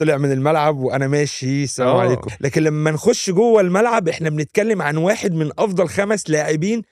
طلع 0.00 0.16
من 0.16 0.32
الملعب 0.32 0.76
وأنا 0.76 1.08
ماشي 1.08 1.64
السلام 1.64 1.96
آه. 1.96 2.00
عليكم. 2.00 2.30
لكن 2.40 2.62
لما 2.62 2.90
نخش 2.90 3.30
جوه 3.30 3.60
الملعب 3.60 4.08
إحنا 4.08 4.30
بنتكلم 4.30 4.82
عن 4.82 4.96
واحد 4.96 5.32
من 5.32 5.50
أفضل 5.58 5.88
خمس 5.88 6.30
لاعبين 6.30 6.82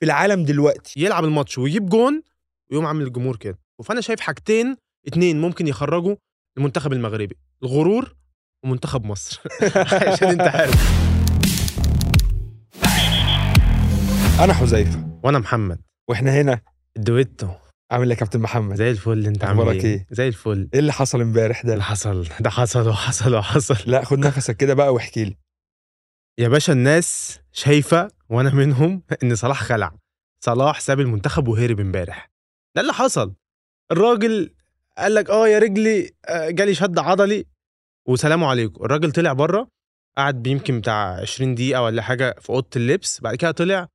في 0.00 0.06
العالم 0.06 0.44
دلوقتي. 0.44 1.00
يلعب 1.00 1.24
الماتش 1.24 1.58
ويجيب 1.58 1.88
جون 1.88 2.22
ويقوم 2.70 2.86
عامل 2.86 3.02
الجمهور 3.06 3.36
كده. 3.36 3.58
فأنا 3.84 4.00
شايف 4.00 4.20
حاجتين 4.20 4.76
اتنين 5.06 5.40
ممكن 5.40 5.68
يخرجوا 5.68 6.16
المنتخب 6.58 6.92
المغربي 6.92 7.36
الغرور 7.62 8.16
ومنتخب 8.64 9.04
مصر. 9.04 9.40
عشان 10.12 10.28
أنت 10.28 10.40
عارف. 10.40 11.06
أنا 14.40 14.54
حذيفة. 14.54 15.08
وأنا 15.22 15.38
محمد. 15.38 15.80
وإحنا 16.08 16.40
هنا. 16.40 16.60
الدويتو. 16.96 17.48
عامل 17.90 18.04
إيه 18.04 18.10
يا 18.14 18.18
كابتن 18.20 18.40
محمد؟ 18.40 18.76
زي 18.76 18.90
الفل 18.90 19.26
أنت 19.26 19.44
عامل 19.44 19.68
إيه؟ 19.68 19.84
إيه؟ 19.84 20.06
زي 20.10 20.28
الفل. 20.28 20.68
إيه 20.74 20.80
اللي 20.80 20.92
حصل 20.92 21.20
امبارح 21.20 21.60
اللي 21.60 21.76
ده 21.76 21.82
حصل؟ 21.82 22.28
ده 22.40 22.50
حصل 22.50 22.88
وحصل 22.88 23.34
وحصل. 23.34 23.76
لا 23.90 24.04
خد 24.04 24.18
نفسك 24.18 24.56
كده 24.56 24.74
بقى 24.74 24.94
واحكي 24.94 25.24
لي. 25.24 25.36
يا 26.38 26.48
باشا 26.48 26.72
الناس 26.72 27.40
شايفة 27.52 28.08
وأنا 28.28 28.54
منهم 28.54 29.02
إن 29.22 29.34
صلاح 29.34 29.62
خلع. 29.62 29.92
صلاح 30.44 30.80
ساب 30.80 31.00
المنتخب 31.00 31.48
وهرب 31.48 31.80
امبارح. 31.80 32.30
ده 32.76 32.82
اللي 32.82 32.92
حصل. 32.92 33.34
الراجل 33.92 34.54
قال 34.98 35.14
لك 35.14 35.30
آه 35.30 35.48
يا 35.48 35.58
رجلي 35.58 36.10
آه، 36.28 36.50
جالي 36.50 36.74
شد 36.74 36.98
عضلي. 36.98 37.44
وسلام 38.08 38.44
عليكم. 38.44 38.84
الراجل 38.84 39.12
طلع 39.12 39.32
بره 39.32 39.68
قعد 40.18 40.46
يمكن 40.46 40.80
بتاع 40.80 41.20
20 41.20 41.54
دقيقة 41.54 41.82
ولا 41.82 42.02
حاجة 42.02 42.34
في 42.40 42.50
أوضة 42.50 42.68
اللبس. 42.76 43.20
بعد 43.20 43.34
كده 43.34 43.50
طلع 43.50 43.88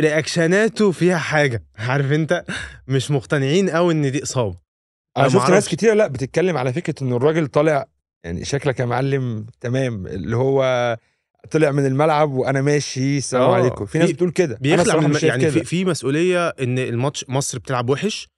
رياكشناته 0.00 0.90
فيها 0.92 1.18
حاجة. 1.18 1.64
عارف 1.88 2.12
انت؟ 2.12 2.44
مش 2.88 3.10
مقتنعين 3.10 3.70
قوي 3.70 3.92
إن 3.94 4.12
دي 4.12 4.22
إصابة. 4.22 4.56
أنا 5.16 5.28
شفت 5.28 5.50
ناس. 5.50 5.68
كتير 5.68 5.94
لأ 5.94 6.06
بتتكلم 6.06 6.56
على 6.56 6.72
فكرة 6.72 6.94
إن 7.04 7.12
الراجل 7.12 7.46
طالع 7.46 7.86
يعني 8.24 8.44
شكلك 8.44 8.80
يا 8.80 8.84
معلم 8.84 9.46
تمام 9.60 10.06
اللي 10.06 10.36
هو 10.36 10.96
طلع 11.50 11.70
من 11.70 11.86
الملعب 11.86 12.30
وأنا 12.32 12.62
ماشي 12.62 13.18
السلام 13.18 13.42
آه، 13.42 13.54
عليكم. 13.54 13.86
في 13.86 13.98
ناس 13.98 14.06
في- 14.08 14.12
بتقول 14.14 14.30
كده. 14.30 14.58
بيخلع 14.60 14.96
من 15.00 15.18
يعني 15.22 15.50
في, 15.50 15.54
كده 15.54 15.64
في 15.64 15.84
مسؤولية 15.84 16.48
إن 16.48 16.78
الماتش 16.78 17.24
مصر 17.28 17.58
بتلعب 17.58 17.90
وحش 17.90 18.28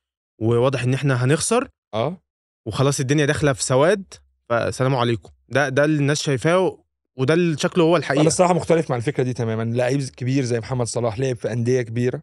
وواضح 0.41 0.83
إن 0.83 0.95
إحنا 0.95 1.25
هنخسر. 1.25 1.69
آه. 1.95 2.23
وخلاص 2.67 3.01
الدنيا 3.01 3.27
داخلة 3.27 3.53
في 3.53 3.63
سواد 3.63 4.15
فسلام 4.49 4.95
عليكم. 4.97 5.31
ده 5.49 5.69
ده 5.69 5.85
اللي 5.85 5.99
الناس 5.99 6.23
شايفاه 6.23 6.85
وده 7.19 7.35
اللي 7.35 7.59
شكله 7.59 7.85
هو 7.85 7.89
أنا 7.91 7.97
الحقيقة 7.99 8.27
الصراحة 8.27 8.55
مختلف 8.55 8.91
مع 8.91 8.97
الفكرة 8.97 9.23
دي 9.25 9.33
تماما. 9.33 9.63
لعيب 9.77 10.01
كبير 10.03 10.45
زي 10.45 10.59
محمد 10.59 10.87
صلاح 10.87 11.19
لعب 11.19 11.37
في 11.37 11.53
أندية 11.53 11.83
كبيرة. 11.83 12.23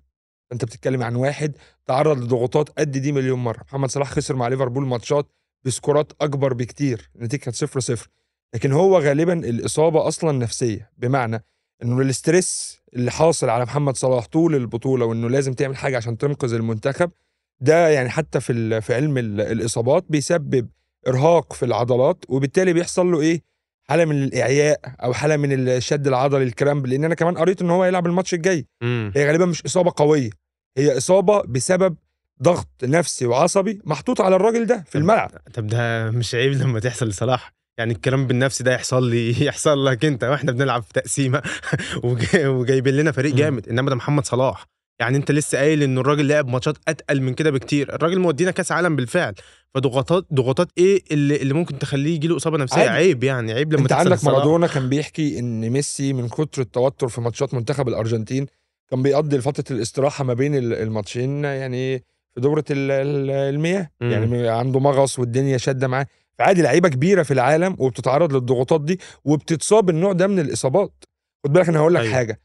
أنت 0.54 0.66
بتتكلم 0.66 1.04
عن 1.04 1.16
واحد 1.16 1.58
تعرض 1.86 2.24
لضغوطات 2.24 2.70
قد 2.70 2.92
دي 2.92 3.12
مليون 3.12 3.40
مرة. 3.40 3.64
محمد 3.64 3.90
صلاح 3.90 4.12
خسر 4.12 4.36
مع 4.36 4.48
ليفربول 4.48 4.86
ماتشات 4.86 5.28
بسكورات 5.66 6.12
أكبر 6.22 6.54
بكتير. 6.54 7.10
النتيجة 7.16 7.40
كانت 7.42 7.56
0 7.56 7.80
0 7.80 8.08
لكن 8.56 8.72
هو 8.72 9.00
غالبا 9.00 9.34
الإصابة 9.34 10.08
أصلا 10.08 10.32
نفسيه 10.38 10.92
بمعنى 10.98 11.44
إنه 11.84 12.02
ال 12.02 12.13
stress 12.13 12.80
اللي 12.96 13.12
حاصل 13.12 13.50
على 13.50 13.64
محمد 13.66 13.96
صلاح 13.98 14.26
طول 14.28 14.56
البطولة 14.56 15.06
وإنه 15.06 15.30
لازم 15.30 15.54
تعمل 15.54 15.76
حاجة 15.78 15.98
عشان 15.98 16.18
تنقذ 16.18 16.54
المنتخب 16.54 17.12
ده 17.60 17.90
يعني 17.90 18.10
حتى 18.10 18.40
في 18.40 18.82
في 18.82 18.94
علم 18.94 19.18
ال- 19.18 19.42
الإصابات 19.42 20.06
بيسبب 20.10 20.70
إرهاق 21.08 21.54
في 21.54 21.66
العضلات 21.66 22.26
وبالتالي 22.30 22.74
بيحصل 22.74 23.12
له 23.12 23.22
إيه؟ 23.22 23.42
حالة 23.90 24.06
من 24.06 24.24
الإعياء 24.24 24.80
أو 25.04 25.14
حالة 25.14 25.38
من 25.38 25.68
الشد 25.70 26.08
العضلي 26.08 26.44
الكرامب 26.44 26.88
لأن 26.88 27.06
أنا 27.06 27.16
كمان 27.16 27.38
قريت 27.38 27.62
إن 27.62 27.70
هو 27.70 27.84
هيلعب 27.84 28.06
الماتش 28.06 28.34
الجاي 28.34 28.66
مم. 28.84 29.12
هي 29.16 29.28
غالبا 29.28 29.46
مش 29.46 29.66
إصابة 29.66 29.94
قوية 29.96 30.30
هي 30.78 30.98
إصابة 30.98 31.42
بسبب 31.48 31.96
ضغط 32.44 32.68
نفسي 32.84 33.26
وعصبي 33.26 33.82
محطوط 33.84 34.22
على 34.22 34.36
الراجل 34.36 34.66
ده 34.66 34.84
في 34.88 34.98
الملعب 34.98 35.32
طب 35.54 35.68
ده 35.68 36.12
مش 36.12 36.36
عيب 36.36 36.52
لما 36.54 36.80
تحصل 36.80 37.08
لصلاح 37.08 37.52
يعني 37.78 37.94
الكلام 37.94 38.28
بالنفس 38.28 38.62
ده 38.62 38.74
يحصل 38.74 39.10
لي 39.10 39.36
يحصل 39.48 39.86
لك 39.86 40.06
أنت 40.06 40.24
وإحنا 40.24 40.52
بنلعب 40.52 40.84
في 40.84 40.94
تقسيمة 40.94 41.42
وجاي- 42.04 42.48
وجايبين 42.48 42.94
لنا 42.94 43.12
فريق. 43.12 43.36
جامد 43.36 43.70
إنما 43.70 43.90
ده 43.90 43.96
محمد 43.96 44.26
صلاح 44.26 44.66
يعني 45.00 45.18
أنت 45.18 45.32
لسه 45.32 45.58
قايل 45.58 45.84
إن 45.84 45.98
الراجل 45.98 46.28
لعب 46.28 46.48
ماتشات 46.48 46.78
أتقل 46.88 47.22
من 47.22 47.34
كده 47.34 47.52
بكتير 47.52 47.96
الراجل 47.96 48.20
مودينا 48.20 48.52
كأس 48.52 48.72
عالم 48.72 48.96
بالفعل 48.96 49.34
فضغوطات 49.76 50.26
ضغوطات 50.34 50.68
إيه 50.78 51.04
اللي, 51.12 51.36
اللي 51.36 51.54
ممكن 51.54 51.80
تخليه 51.80 52.16
يجي 52.16 52.28
له 52.28 52.36
إصابة 52.38 52.58
نفسية 52.58 52.78
عادي. 52.78 52.90
عيب 52.90 53.24
يعني 53.24 53.54
عيب 53.54 53.74
لما 53.74 53.82
أنت 53.84 53.92
عندك. 53.94 54.24
مارادونا 54.24 54.68
كان 54.68 54.90
بيحكي 54.90 55.40
إن 55.40 55.70
ميسي 55.70 56.14
من 56.14 56.30
كتر 56.30 56.62
التوتر 56.62 57.08
في 57.08 57.22
ماتشات 57.22 57.54
منتخب 57.54 57.88
الأرجنتين 57.88 58.46
كان 58.92 59.04
بيقضي 59.04 59.42
فتره 59.42 59.76
الاستراحة 59.76 60.24
ما 60.24 60.34
بين 60.34 60.56
ال- 60.56 60.74
الماتشين 60.74 61.44
يعني 61.44 61.98
في 62.36 62.42
دورة 62.42 62.64
ال- 62.72 62.92
ال- 62.92 63.30
المياه 63.56 63.90
مم. 64.02 64.12
يعني 64.12 64.48
عنده 64.50 64.80
مغص 64.80 65.20
والدنيا 65.20 65.58
شادة 65.58 65.88
معاه 65.88 66.06
فعادي 66.40 66.62
لعيبة 66.62 66.90
كبيرة 66.90 67.24
في 67.24 67.32
العالم 67.34 67.76
وبتتعرض 67.80 68.34
للضغوطات 68.34 68.82
دي 68.82 69.00
وبتتصاب 69.26 69.90
النوع 69.90 70.14
ده 70.14 70.28
من 70.28 70.40
الإصابات 70.40 71.04
خد 71.46 71.54
بالك 71.54 71.70
أنا 71.70 71.80
هقول 71.80 71.94
لك 71.94 72.02
أيوة. 72.02 72.14
حاجة 72.14 72.42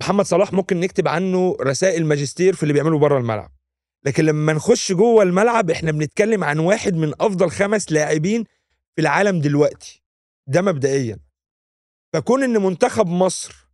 محمد 0.00 0.24
صلاح 0.24 0.52
ممكن 0.52 0.80
نكتب 0.80 1.08
عنه 1.08 1.56
رسائل 1.60 2.06
ماجستير 2.06 2.54
في 2.54 2.62
اللي 2.62 2.72
بيعمله 2.72 2.98
بره 2.98 3.18
الملعب. 3.18 3.50
لكن 4.04 4.24
لما 4.24 4.52
نخش 4.52 4.92
جوه 4.92 5.22
الملعب 5.22 5.70
إحنا 5.70 5.92
بنتكلم 5.92 6.44
عن 6.44 6.58
واحد 6.58 6.94
من 6.94 7.12
أفضل 7.20 7.50
خمس 7.50 7.92
لاعبين 7.92 8.44
في 8.94 9.00
العالم 9.02 9.40
دلوقتي. 9.40 10.02
ده 10.46 10.62
مبدئيا. 10.62 11.18
فكون 12.12 12.42
إن 12.42 12.62
منتخب 12.62 13.06
مصر 13.06 13.68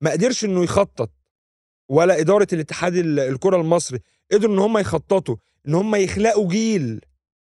ما 0.00 0.10
قدرش 0.10 0.44
إنه 0.44 0.64
يخطط 0.64 1.10
ولا 1.88 2.20
إدارة 2.20 2.46
الاتحاد 2.52 2.96
ال- 2.96 3.20
الكرة 3.20 3.56
المصري 3.56 3.98
قدروا 4.32 4.54
إن 4.54 4.58
هم 4.58 4.78
يخططوا 4.78 5.36
إن 5.68 5.74
هم 5.74 5.94
يخلقوا 5.94 6.48
جيل 6.48 7.00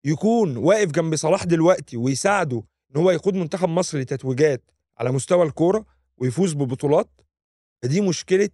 يكون 0.04 0.56
واقف 0.56 0.90
جنب 0.90 1.16
صلاح 1.16 1.44
دلوقتي 1.44 1.96
ويساعده 1.96 2.62
إن 2.90 3.00
هو 3.00 3.10
يقود 3.10 3.34
منتخب 3.34 3.68
مصر 3.68 3.98
لتتويجات 3.98 4.62
على 4.98 5.12
مستوى 5.12 5.46
الكورة 5.46 5.86
ويفوز 6.16 6.52
ببطولات 6.54 7.08
فدي 7.82 8.00
مشكلة 8.00 8.48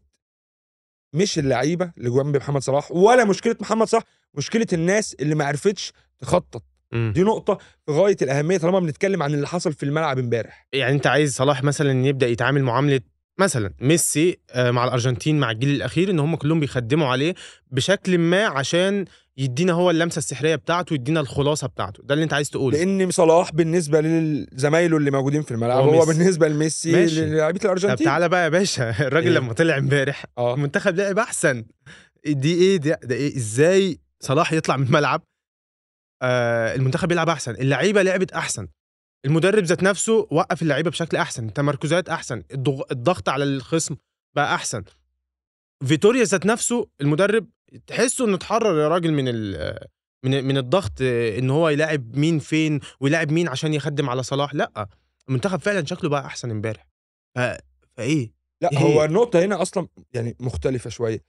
مش 1.15 1.39
اللعيبة 1.39 1.93
اللي 1.99 2.11
جنب 2.11 2.37
محمد 2.37 2.62
صلاح 2.62 2.93
ولا 2.93 3.25
مشكلة 3.25 3.56
محمد 3.61 3.87
صلاح 3.87 4.03
مشكلة 4.34 4.66
الناس 4.72 5.15
اللي 5.21 5.34
ما 5.34 5.44
عرفتش 5.44 5.93
تخطط 6.19 6.62
مم. 6.93 7.12
دي 7.15 7.22
نقطة 7.22 7.59
في 7.87 7.93
غاية 7.93 8.16
الأهمية 8.22 8.59
طالما 8.59 8.81
بنتكلم 8.81 9.22
عن 9.22 9.34
اللي 9.34 9.47
حصل 9.47 9.72
في 9.72 9.83
الملعب 9.83 10.19
امبارح 10.19 10.66
يعني 10.72 10.93
أنت 10.94 11.06
عايز 11.06 11.34
صلاح 11.34 11.62
مثلا 11.65 12.06
يبدأ 12.06 12.27
يتعامل 12.27 12.62
معاملة 12.62 13.00
مثلا 13.39 13.75
ميسي 13.81 14.39
آه، 14.50 14.71
مع 14.71 14.84
الأرجنتين 14.84 15.41
مع 15.41 15.50
الجيل 15.50 15.71
الأخير 15.71 16.10
إن 16.10 16.21
هم 16.21 16.37
كلهم 16.37 16.60
بيخدموا 16.60 17.06
عليه 17.09 17.34
بشكل 17.71 18.19
ما 18.19 18.47
عشان 18.47 19.05
يدينا 19.38 19.72
هو 19.72 19.91
اللمسة 19.91 20.19
السحرية 20.19 20.56
بتاعته 20.56 20.94
يدينا 20.94 21.21
الخلاصة 21.21 21.66
بتاعته. 21.66 22.03
ده 22.03 22.15
اللي 22.15 22.25
انت 22.25 22.32
عايز 22.32 22.50
تقوله. 22.50 22.78
لأن 22.78 23.10
صلاح 23.10 23.53
بالنسبة 23.53 24.00
لزمايله 24.00 24.97
اللي 24.97 25.10
موجودين 25.10 25.43
في 25.43 25.50
الملعب 25.50 25.84
هو. 25.84 26.04
بالنسبة 26.06 26.49
لميسي. 26.49 26.93
للاعيبه 27.06 27.59
طب 27.59 27.65
الارجنتين 27.65 28.06
تعالى 28.06 28.28
بقى 28.28 28.44
يا 28.44 28.48
باشا. 28.48 28.91
الراجل 29.06 29.27
إيه؟ 29.32 29.38
لما 29.38 29.53
طلع 29.53 29.78
امبارح 29.78 30.25
آه. 30.38 30.54
المنتخب 30.54 30.97
لعب 30.97 31.19
أحسن. 31.19 31.65
دي 32.27 32.54
إيه؟ 32.54 32.77
ده, 32.77 33.00
ده 33.04 33.15
إيه؟ 33.15 33.37
إزاي 33.37 33.98
صلاح 34.21 34.53
يطلع 34.53 34.77
من 34.77 34.87
الملعب؟ 34.87 35.22
آه 36.22 36.75
المنتخب 36.75 37.12
يلعب 37.12 37.28
أحسن. 37.28 37.50
اللعيبة 37.54 38.03
لعبت 38.03 38.32
أحسن. 38.32 38.69
المدرب 39.25 39.65
ذات 39.65 39.82
نفسه 39.82 40.27
وقف 40.31 40.62
اللعيبة 40.62 40.91
بشكل 40.91 41.16
أحسن. 41.16 41.47
التمركزات 41.48 42.09
أحسن. 42.09 42.43
الضغ- 42.54 42.84
الضغط 42.93 43.28
على 43.28 43.44
الخصم 43.44 43.97
بقى 44.37 44.54
أحسن. 44.54 44.84
فيتوريا 45.87 46.25
ذات 46.25 46.47
نفسه 46.47 46.87
المدرب 47.00 47.47
تحسه 47.86 48.24
إنه 48.24 48.34
اتحرر 48.34 48.78
يا 48.80 48.88
راجل 48.88 49.12
من 49.12 49.24
ال 49.28 49.78
من 50.24 50.44
من 50.44 50.58
الضغط 50.58 50.92
إن 51.02 51.50
هو 51.50 51.68
يلاعب 51.68 52.16
مين 52.16 52.38
فين 52.38 52.80
ويلاعب 53.00 53.32
مين 53.32 53.48
عشان 53.48 53.74
يخدم 53.74 54.10
على 54.10 54.22
صلاح. 54.22 54.54
لأ 54.54 54.88
المنتخب 55.28 55.60
فعلا 55.60 55.84
شكله 55.86 56.10
بقى 56.10 56.26
أحسن 56.26 56.50
إمبارح. 56.50 56.86
ف... 57.34 57.40
فإيه؟ 57.96 58.32
لأ 58.62 58.72
إيه؟ 58.72 58.78
هو 58.78 59.04
النقطة 59.04 59.44
هنا 59.44 59.62
أصلا 59.62 59.88
يعني 60.12 60.36
مختلفة 60.40 60.90
شوية. 60.90 61.20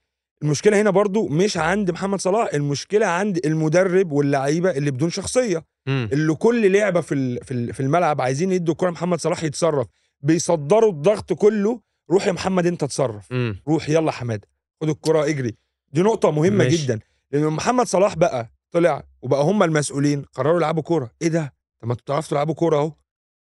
المشكلة 0.42 0.80
هنا 0.80 0.90
برضو 0.90 1.28
مش 1.28 1.56
عند 1.56 1.90
محمد 1.90 2.20
صلاح 2.20 2.54
المشكلة 2.54 3.06
عند 3.06 3.46
المدرب 3.46 4.12
واللعيبة 4.12 4.70
اللي 4.70 4.90
بدون 4.90 5.10
شخصية. 5.10 5.64
مم. 5.86 6.08
اللي 6.12 6.34
كل 6.34 6.72
لعبة 6.72 7.00
في 7.00 7.40
في 7.44 7.50
ال- 7.54 7.74
في 7.74 7.80
الملعب 7.80 8.20
عايزين 8.20 8.52
يدوا 8.52 8.72
الكرة 8.74 8.90
محمد 8.90 9.20
صلاح 9.20 9.44
يتصرف. 9.44 9.86
بيصدروا 10.20 10.92
الضغط 10.92 11.32
كله 11.32 11.80
روح 12.10 12.26
يا 12.26 12.32
محمد 12.32 12.66
أنت 12.66 12.82
اتصرف. 12.82 13.32
روح 13.68 13.88
يلا 13.88 14.10
حمادة 14.10 14.48
خد 14.82 14.88
الكرة 14.88 15.24
اجري. 15.26 15.56
دي 15.92 16.02
نقطة 16.02 16.30
مهمة 16.30 16.64
ماشي. 16.64 16.76
جدا. 16.76 17.00
لأن 17.32 17.46
محمد 17.46 17.86
صلاح 17.86 18.16
بقى 18.16 18.50
طلع 18.70 19.02
وبقى 19.22 19.42
هم 19.42 19.62
المسؤولين 19.62 20.22
قرروا 20.34 20.56
يلعبوا 20.56 20.82
كورة. 20.82 21.10
إيه 21.22 21.28
ده؟ 21.28 21.54
طب 21.82 21.86
ما 21.88 21.92
أنتوا 21.92 22.04
بتعرفوا 22.04 22.30
تلعبوا 22.30 22.54
كورة 22.54 22.76
أهو. 22.76 22.92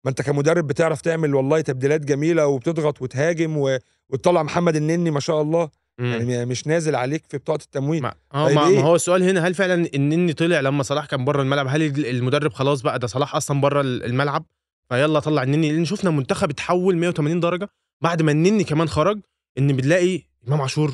ما 0.05 0.09
انت 0.09 0.21
كمدرب 0.21 0.67
بتعرف 0.67 1.01
تعمل 1.01 1.35
والله 1.35 1.61
تبديلات 1.61 2.01
جميلة 2.05 2.47
وبتضغط 2.47 3.01
وتهاجم 3.01 3.57
و... 3.57 3.77
وتطلع 4.09 4.43
محمد 4.43 4.75
النني 4.75 5.11
ما 5.11 5.19
شاء 5.19 5.41
الله. 5.41 5.69
مم. 5.99 6.05
يعني 6.05 6.45
مش 6.45 6.67
نازل 6.67 6.95
عليك 6.95 7.25
في 7.29 7.37
بطاقة 7.37 7.63
التموين. 7.63 8.01
ما 8.03 8.13
آه 8.33 8.45
طيب 8.47 8.55
ما, 8.55 8.67
إيه؟ 8.67 8.75
ما 8.75 8.83
هو 8.83 8.95
السؤال 8.95 9.23
هنا 9.23 9.47
هل 9.47 9.53
فعلا 9.53 9.89
النني 9.95 10.33
طلع 10.33 10.59
لما 10.59 10.83
صلاح 10.83 11.05
كان 11.05 11.25
بره 11.25 11.41
الملعب؟ 11.41 11.67
هل 11.69 12.05
المدرب 12.05 12.53
خلاص 12.53 12.81
بقى 12.81 12.99
ده 12.99 13.07
صلاح 13.07 13.35
أصلا 13.35 13.61
بره 13.61 13.81
الملعب؟ 13.81 14.45
فيلا 14.89 15.19
طلع 15.19 15.43
النني. 15.43 15.71
لأن 15.71 15.85
شفنا 15.85 16.09
منتخب 16.09 16.49
اتحول 16.49 16.97
180 16.97 17.39
درجة 17.39 17.69
بعد 18.01 18.21
ما 18.21 18.31
النني 18.31 18.63
كمان 18.63 18.87
خرج 18.89 19.19
إن 19.57 19.67
بنلاقي 19.75 20.21
إمام 20.47 20.61
عاشور 20.61 20.93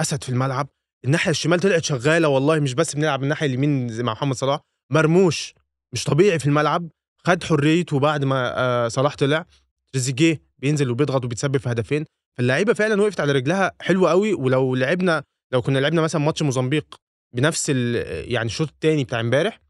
أسد 0.00 0.22
في 0.24 0.28
الملعب. 0.28 0.68
الناحية 1.04 1.30
الشمال 1.30 1.60
طلعت 1.60 1.84
شغالة 1.84 2.28
والله 2.28 2.60
مش 2.60 2.74
بس 2.74 2.94
بنلعب 2.94 3.22
الناحية 3.22 3.46
اليمين 3.46 4.02
مع 4.02 4.12
محمد 4.12 4.36
صلاح. 4.36 4.60
مرموش 4.92 5.54
مش 5.92 6.04
طبيعي 6.04 6.38
في 6.38 6.46
الملعب. 6.46 6.88
خد 7.24 7.44
حريته 7.44 7.98
بعد 7.98 8.24
ما 8.24 8.58
آه 8.58 8.88
صلاح 8.88 9.14
طلع. 9.16 9.46
تريزيجيه 9.92 10.42
بينزل 10.58 10.90
وبيضغط 10.90 11.24
وبيتسبب 11.24 11.56
في 11.56 11.70
هدفين. 11.70 12.04
فاللعيبة 12.38 12.72
فعلا 12.72 13.02
وقفت 13.02 13.20
على 13.20 13.32
رجلها 13.32 13.72
حلوة 13.80 14.10
قوي. 14.10 14.34
ولو 14.34 14.74
لعبنا 14.74 15.22
لو 15.52 15.62
كنا 15.62 15.78
لعبنا 15.78 16.00
مثلا 16.02 16.20
ماتش 16.20 16.42
موزمبيق 16.42 16.96
بنفس 17.34 17.68
يعني 17.68 18.46
الشوط 18.46 18.68
الثاني 18.68 19.04
بتاع 19.04 19.20
امبارح 19.20 19.60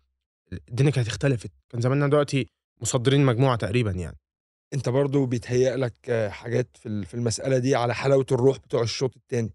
الدنيا 0.69 0.91
كانت 0.91 1.09
اختلفت. 1.09 1.51
كان 1.71 1.81
زماننا 1.81 2.07
دلوقتي 2.07 2.47
مصدرين 2.83 3.25
مجموعة 3.25 3.57
تقريبا 3.57 3.91
يعني. 3.91 4.17
أنت 4.75 4.89
برضو 4.89 5.27
بيتهيأ 5.27 5.77
لك 5.77 5.95
آه، 6.09 6.29
حاجات 6.29 6.69
في 6.77 6.87
ال- 6.87 7.05
في 7.07 7.15
المسألة 7.15 7.59
دي 7.59 7.75
على 7.75 7.95
حلاوة 7.95 8.27
الروح 8.33 8.59
بتوع 8.59 8.83
الشوط 8.83 9.17
الثاني 9.17 9.51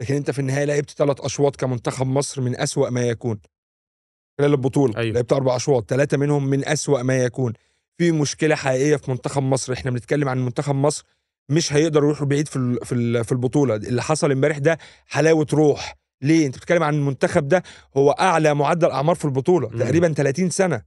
لكن 0.00 0.14
أنت 0.14 0.30
في 0.30 0.38
النهاية 0.38 0.64
لعبت 0.64 0.90
ثلاث 0.90 1.20
أشواط 1.20 1.56
كمنتخب 1.56 2.06
مصر 2.06 2.40
من 2.40 2.56
أسوأ 2.60 2.90
ما 2.90 3.02
يكون. 3.02 3.38
خلال 4.38 4.50
البطولة 4.50 4.96
أيوة. 4.98 5.14
لعبت 5.14 5.32
أربع 5.32 5.56
أشواط 5.56 5.90
ثلاثة 5.90 6.16
منهم 6.16 6.46
من 6.46 6.68
أسوأ 6.68 7.02
ما 7.02 7.16
يكون. 7.24 7.52
في 7.98 8.12
مشكلة 8.12 8.54
حقيقية 8.54 8.96
في 8.96 9.10
منتخب 9.10 9.42
مصر 9.42 9.72
إحنا 9.72 9.90
بنتكلم 9.90 10.28
عن 10.28 10.44
منتخب 10.44 10.74
مصر 10.74 11.04
مش 11.48 11.72
هيقدر 11.72 12.00
يروح 12.04 12.24
بعيد 12.24 12.48
في 12.48 12.78
في 12.84 12.92
ال- 12.94 13.24
في 13.24 13.32
البطولة. 13.32 13.74
اللي 13.76 14.02
حصل 14.02 14.30
امبارح 14.32 14.58
ده 14.58 14.78
حلاوة 15.06 15.46
روح. 15.52 15.96
ليه؟ 16.22 16.46
أنت 16.46 16.56
بتتكلم 16.56 16.82
عن 16.82 16.94
المنتخب 16.94 17.48
ده 17.48 17.62
هو 17.96 18.10
أعلى 18.10 18.54
معدل 18.54 18.90
أعمار 18.90 19.14
في 19.16 19.24
البطولة. 19.24 19.68
تقريبا 19.78 20.12
30 20.12 20.50
سنة. 20.50 20.82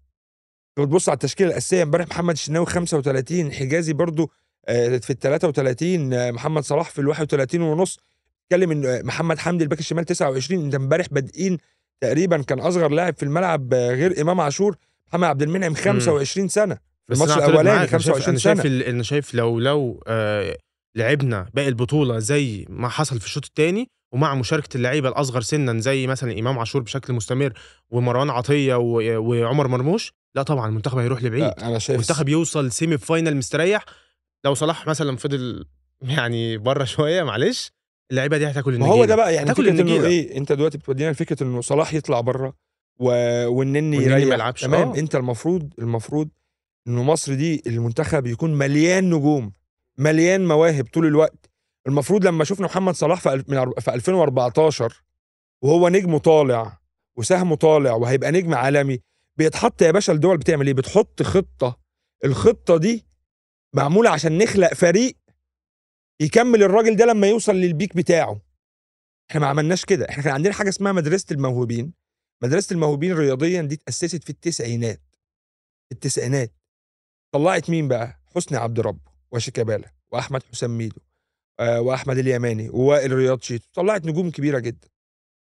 بتبص 0.80 1.10
على 1.10 1.13
التشكيلة 1.15 1.50
الأساسية 1.50 1.83
امبارح 1.83 2.07
محمد 2.07 2.33
الشناوي 2.33 2.65
35 2.65 3.51
حجازي 3.53 3.94
برضو 3.94 4.31
آه، 4.68 4.98
في 4.98 5.10
ال 5.10 5.19
33 5.19 6.13
آه، 6.13 6.31
محمد 6.31 6.63
صلاح 6.63 6.89
في 6.89 7.01
ال 7.01 7.07
31 7.07 7.62
ونص. 7.62 8.00
اتكلم 8.48 8.72
إن 8.72 9.06
محمد 9.06 9.38
حمدي 9.40 9.64
الباك 9.64 9.80
الشمال 9.80 10.06
29 10.06 10.64
انت 10.66 10.76
امبارح 10.76 11.06
بادئين 11.12 11.58
تقريبا 12.02 12.42
كان 12.42 12.60
أصغر 12.60 12.90
لاعب 12.92 13.16
في 13.18 13.24
الملعب 13.24 13.74
غير 13.74 14.22
إمام 14.22 14.42
عاشور 14.42 14.76
محمد 15.08 15.24
عبد 15.28 15.42
المنعم 15.42 15.74
25 15.74 16.48
سنة 16.48 16.76
في 17.08 17.14
الماتش 17.14 17.38
الأولاني 17.38 17.70
معاك. 17.78 17.90
أنا 17.90 18.00
شايف- 18.00 18.16
25 18.16 18.30
أنا 18.30 18.38
شايف 18.40 18.62
سنة 18.62 18.90
أنا 18.90 19.04
شايف 19.04 19.34
لو 19.34 19.60
لو 19.60 20.04
آه 20.08 20.58
لعبنا 20.96 21.50
باقي 21.54 21.68
البطولة 21.68 22.20
زي 22.20 22.66
ما 22.70 22.90
حصل 22.90 23.20
في 23.20 23.26
الشوط 23.26 23.46
الثاني 23.46 23.88
ومع 24.14 24.36
مشاركة 24.36 24.78
اللعيبة 24.78 25.10
الأصغر 25.10 25.42
سنا 25.42 25.80
زي 25.80 26.08
مثلا 26.08 26.40
إمام 26.40 26.60
عاشور 26.60 26.82
بشكل 26.82 27.14
مستمر 27.14 27.54
ومروان 27.90 28.30
عطية 28.30 28.76
وعمر 28.76 29.68
مرموش 29.68 30.12
لا 30.36 30.44
طبعا 30.44 30.70
المنتخب 30.70 30.98
هيروح 30.98 31.24
لبعيد 31.24 31.44
أنا 31.44 31.80
شايف 31.80 31.96
المنتخب 32.00 32.30
يوصل 32.30 32.72
semi 32.72 32.98
final 32.98 33.36
مستريح 33.38 33.86
لو 34.46 34.54
صلاح 34.54 34.88
مثلا 34.88 35.18
فضل 35.18 35.66
يعني 36.02 36.58
بره 36.58 36.84
شوية 36.96 37.24
معلش 37.24 37.72
اللعيبة 38.12 38.38
دي 38.38 38.48
هتاكل 38.48 38.74
النجيله 38.74 38.94
هو 38.95 39.06
ده 39.06 39.15
بقى 39.15 39.33
يعني 39.36 39.48
هتاكل 39.48 39.68
إنه 39.68 39.80
النجيلة. 39.81 40.07
إيه 40.07 40.38
أنت 40.38 40.51
دلوقتي 40.51 40.77
بتودينا 40.77 41.12
لفكرة 41.12 41.44
إنه 41.44 41.62
صلاح 41.62 41.94
يطلع 41.94 42.21
بره 42.21 42.54
و... 43.00 43.09
والنني 43.48 43.98
يريح 43.98 44.27
ما 44.27 44.33
يلعبش، 44.33 44.62
تمام 44.62 44.89
آه. 44.89 44.98
أنت 44.98 45.15
المفروض 45.15 45.74
المفروض 45.80 46.30
إنه 46.88 47.04
مصر 47.04 47.33
دي 47.33 47.62
المنتخب 47.68 48.27
يكون 48.27 48.54
مليان 48.54 49.09
نجوم 49.13 49.54
مليان 49.98 50.48
مواهب 50.48 50.86
طول 50.94 51.06
الوقت. 51.06 51.50
المفروض 51.88 52.25
لما 52.27 52.44
شفنا 52.44 52.65
محمد 52.65 52.95
صلاح 52.95 53.19
في, 53.21 53.44
في 53.80 53.94
2014 53.94 55.03
وهو 55.63 55.89
نجم 55.89 56.18
طالع 56.18 56.80
وسهمه 57.18 57.56
طالع 57.56 57.94
وهيبقى 57.94 58.31
نجم 58.31 58.53
عالمي 58.53 59.00
بيتحط 59.38 59.81
يا 59.81 59.92
باشا 59.92 60.13
الدول 60.13 60.38
بتعمل 60.38 60.68
إيه؟ 60.68 60.74
بتحط 60.74 61.24
خطة. 61.24 61.77
الخطة 62.25 62.77
دي 62.77 63.06
معمولة 63.75 64.10
عشان 64.10 64.38
نخلق 64.38 64.74
فريق 64.74 65.15
يكمل 66.22 66.64
الراجل 66.64 66.96
ده 66.96 67.06
لما 67.06 67.28
يوصل 67.28 67.56
لل 67.56 67.69
peak 67.69 67.95
بتاعه. 67.98 68.42
إحنا 69.30 69.42
ما 69.42 69.48
عملناش 69.48 69.86
كده. 69.86 70.10
إحنا 70.10 70.24
كان 70.24 70.34
عندنا 70.34 70.54
حاجة 70.54 70.69
اسمها 70.69 70.92
مدرسة 70.92 71.25
الموهوبين. 71.31 71.94
مدرسة 72.44 72.74
الموهوبين 72.74 73.14
رياضيا 73.14 73.62
دي 73.62 73.75
اتاسست 73.75 74.24
في 74.24 74.30
التسعينات. 74.30 75.02
التسعينات. 75.92 76.54
طلعت 77.34 77.69
مين 77.69 77.88
بقى؟ 77.88 78.19
حسني 78.36 78.58
عبد 78.58 78.80
ربه 78.80 79.12
وشيكابالا 79.31 79.94
وأحمد 80.12 80.44
حسام 80.44 80.78
ميدو 80.78 81.02
آه 81.60 81.81
وأحمد 81.81 82.18
اليماني 82.18 82.70
ووائل 82.70 83.12
رياض 83.12 83.42
شيتو. 83.42 83.68
طلعت 83.74 84.06
نجوم 84.06 84.31
كبيرة 84.31 84.60
جدا. 84.60 84.88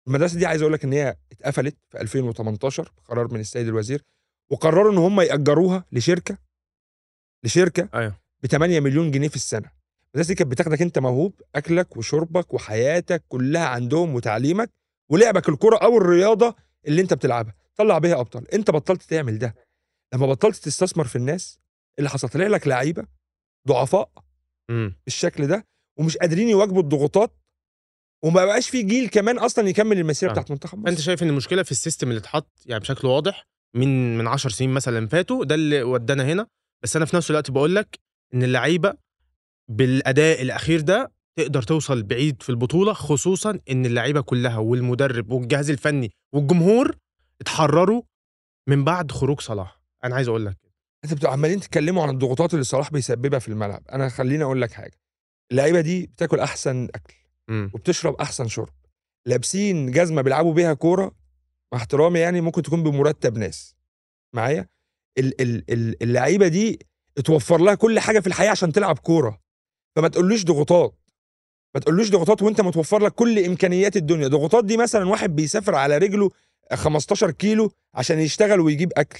المدرسة 0.07 0.39
دي 0.39 0.45
عايز 0.45 0.61
أقول 0.61 0.73
لك 0.73 0.83
إن 0.83 0.93
هي 0.93 1.15
اتقفلت 1.31 1.77
في 1.89 2.01
2018 2.01 2.91
بقرار 2.97 3.33
من 3.33 3.39
السيد 3.39 3.67
الوزير 3.67 4.03
وقرروا 4.51 4.91
إن 4.91 4.97
هم 4.97 5.21
يأجروها 5.21 5.85
لشركة 5.91 6.37
لشركة 7.43 7.89
أيوه. 7.93 8.15
ب 8.43 8.47
8 8.47 8.79
مليون 8.79 9.11
جنيه 9.11 9.27
في 9.27 9.35
السنة. 9.35 9.71
المدرسة 10.15 10.27
دي 10.27 10.35
كانت 10.35 10.51
بتاخدك 10.51 10.81
انت 10.81 10.99
موهوب 10.99 11.41
أكلك 11.55 11.97
وشربك 11.97 12.53
وحياتك 12.53 13.23
كلها 13.27 13.65
عندهم 13.65 14.15
وتعليمك 14.15 14.71
ولعبك 15.11 15.49
الكره 15.49 15.77
أو 15.77 15.97
الرياضة 15.97 16.55
اللي 16.87 17.01
انت 17.01 17.13
بتلعبها. 17.13 17.55
طلع 17.75 17.97
بيها 17.97 18.19
أبطال. 18.19 18.51
انت 18.51 18.71
بطلت 18.71 19.03
تعمل 19.03 19.39
ده. 19.39 19.55
لما 20.13 20.27
بطلت 20.27 20.55
تستثمر 20.55 21.05
في 21.07 21.15
الناس 21.15 21.59
اللي 21.99 22.09
حصل 22.09 22.29
طلع 22.29 22.47
لك 22.47 22.67
لعيبة 22.67 23.05
ضعفاء 23.67 24.11
امم. 24.69 24.95
بالشكل 25.05 25.47
ده 25.47 25.67
ومش 25.99 26.17
قادرين 26.17 26.49
يواجهوا 26.49 26.79
الضغوطات 26.79 27.31
وما 28.23 28.45
بقاش 28.45 28.69
في 28.69 28.83
جيل 28.83 29.09
كمان 29.09 29.37
أصلا 29.37 29.69
يكمل 29.69 29.97
المسيرة 29.99 30.29
آه. 30.29 30.33
بتاعت 30.33 30.51
منتخب 30.51 30.77
انت 30.87 30.97
مصر 30.97 31.03
شايف 31.05 31.23
إن 31.23 31.29
المشكلة 31.29 31.63
في 31.63 31.71
السيستم 31.71 32.09
اللي 32.09 32.19
اتحط 32.19 32.51
يعني 32.65 32.79
بشكل 32.79 33.07
واضح 33.07 33.47
من 33.75 34.17
من 34.17 34.27
10 34.27 34.49
سنين 34.49 34.69
مثلا 34.69 35.07
فاتوا 35.07 35.45
ده 35.45 35.55
اللي 35.55 35.83
ودانا 35.83 36.23
هنا. 36.25 36.47
بس 36.83 36.95
أنا 36.95 37.05
في 37.05 37.15
نفس 37.15 37.29
الوقت 37.31 37.51
بقول 37.51 37.75
لك 37.75 37.99
إن 38.33 38.43
اللعيبة 38.43 39.04
بالأداء 39.67 40.41
الأخير 40.41 40.81
ده 40.81 41.11
تقدر 41.35 41.61
توصل 41.63 42.03
بعيد 42.03 42.41
في 42.43 42.49
البطولة 42.49 42.93
خصوصا 42.93 43.59
إن 43.71 43.85
اللعيبة 43.85 44.21
كلها 44.21 44.57
والمدرب 44.57 45.31
والجهاز 45.31 45.69
الفني 45.69 46.11
والجمهور 46.33 46.97
اتحرروا 47.41 48.01
من 48.69 48.83
بعد 48.83 49.11
خروج 49.11 49.39
صلاح. 49.41 49.81
أنا 50.03 50.15
عايز 50.15 50.27
أقول 50.27 50.45
لك 50.45 50.57
أنت 51.11 51.25
عمالين 51.25 51.59
تتكلموا 51.59 52.03
عن 52.03 52.09
الضغوطات 52.09 52.53
اللي 52.53 52.63
صلاح 52.65 52.91
بيسببها 52.91 53.39
في 53.39 53.47
الملعب. 53.47 53.83
أنا 53.91 54.09
خليني 54.09 54.43
أقول 54.43 54.61
لك 54.61 54.71
حاجة. 54.71 54.99
اللعيبة 55.51 55.81
دي 55.81 56.07
بتاكل 56.07 56.39
أحسن 56.39 56.83
أكل 56.95 57.13
امم 57.49 57.71
وبتشرب 57.73 58.15
أحسن 58.15 58.47
شرب. 58.47 58.69
لابسين 59.27 59.91
جزمة 59.91 60.21
بيلعبوا 60.21 60.53
بيها 60.53 60.73
كورة 60.73 61.15
مع 61.73 61.77
احترامي 61.79 62.19
يعني 62.19 62.41
ممكن 62.41 62.61
تكون 62.61 62.83
بمرتب 62.83 63.37
ناس. 63.37 63.75
معايا؟ 64.35 64.67
ال- 65.17 65.41
ال- 65.41 65.71
ال- 65.71 66.03
اللعيبة 66.03 66.47
دي 66.47 66.79
اتوفر 67.17 67.57
لها 67.57 67.75
كل 67.75 67.99
حاجة 67.99 68.19
في 68.19 68.27
الحياة 68.27 68.49
عشان 68.51 68.71
تلعب 68.71 68.99
كورة. 68.99 69.44
فما 69.95 70.07
تقوليش 70.07 70.45
ضغوطات. 70.45 70.95
ما 71.75 71.81
تقوليش 71.81 72.11
ضغوطات 72.11 72.41
وانت 72.41 72.61
متوفر 72.61 73.03
لك 73.05 73.11
كل 73.13 73.39
إمكانيات 73.45 73.95
الدنيا. 73.97 74.27
ضغوطات 74.27 74.65
دي 74.65 74.77
مثلا 74.77 75.09
واحد 75.09 75.35
بيسافر 75.35 75.75
على 75.75 75.97
رجله 75.97 76.29
15 76.73 77.31
كيلو 77.31 77.71
عشان 77.93 78.19
يشتغل 78.19 78.59
ويجيب 78.59 78.91
أكل. 78.97 79.19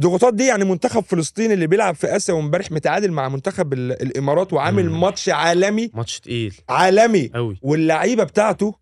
ضغوطات 0.00 0.34
دي 0.34 0.46
يعني 0.46 0.64
منتخب 0.64 1.02
فلسطين 1.02 1.52
اللي 1.52 1.66
بيلعب 1.66 1.94
في 1.94 2.16
آسيا 2.16 2.34
وامبارح 2.34 2.70
متعادل 2.72 3.10
مع 3.12 3.28
منتخب 3.28 3.72
ال- 3.72 4.02
الإمارات 4.02 4.52
وعامل 4.52 4.90
مم. 4.90 5.00
ماتش 5.00 5.28
عالمي. 5.28 5.90
ماتش 5.94 6.20
تقيل. 6.20 6.54
عالمي. 6.68 7.30
قوي 7.34 7.58
واللعيبة 7.62 8.24
بتاعته 8.24 8.74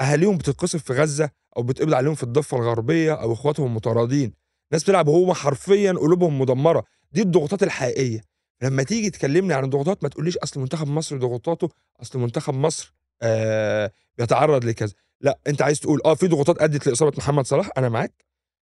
أهاليهم 0.00 0.38
بتتقصف 0.38 0.82
في 0.84 0.92
غزة 0.92 1.30
أو 1.56 1.62
بتقبض 1.62 1.94
عليهم 1.94 2.14
في 2.14 2.22
الضفة 2.22 2.56
الغربية 2.56 3.12
أو 3.12 3.32
إخواتهم 3.32 3.74
مطاردين 3.74 4.32
ناس 4.72 4.82
بتلعب 4.82 5.08
وهو 5.08 5.34
حرفيا 5.34 5.92
قلوبهم 5.92 6.38
مدمرة. 6.38 6.84
دي 7.12 7.22
الضغوطات 7.22 7.62
الحقيقية. 7.62 8.20
لما 8.62 8.82
تيجي 8.82 9.10
تكلمني 9.10 9.54
عن 9.54 9.64
الضغوطات 9.64 10.02
ما 10.02 10.08
تقوليش 10.08 10.36
أصل 10.38 10.60
منتخب 10.60 10.88
مصر 10.88 11.16
ضغوطاته 11.16 11.68
أصل 12.02 12.18
منتخب 12.18 12.54
مصر 12.54 12.94
آه 13.22 13.92
بيتعرض 14.18 14.64
لكذا. 14.64 14.92
لا 15.20 15.38
أنت 15.46 15.62
عايز 15.62 15.80
تقول 15.80 16.00
آه 16.04 16.14
في 16.14 16.28
ضغوطات 16.28 16.62
أدت 16.62 16.86
لإصابة 16.86 17.12
محمد 17.18 17.46
صلاح؟ 17.46 17.70
أنا 17.76 17.88
معاك. 17.88 18.24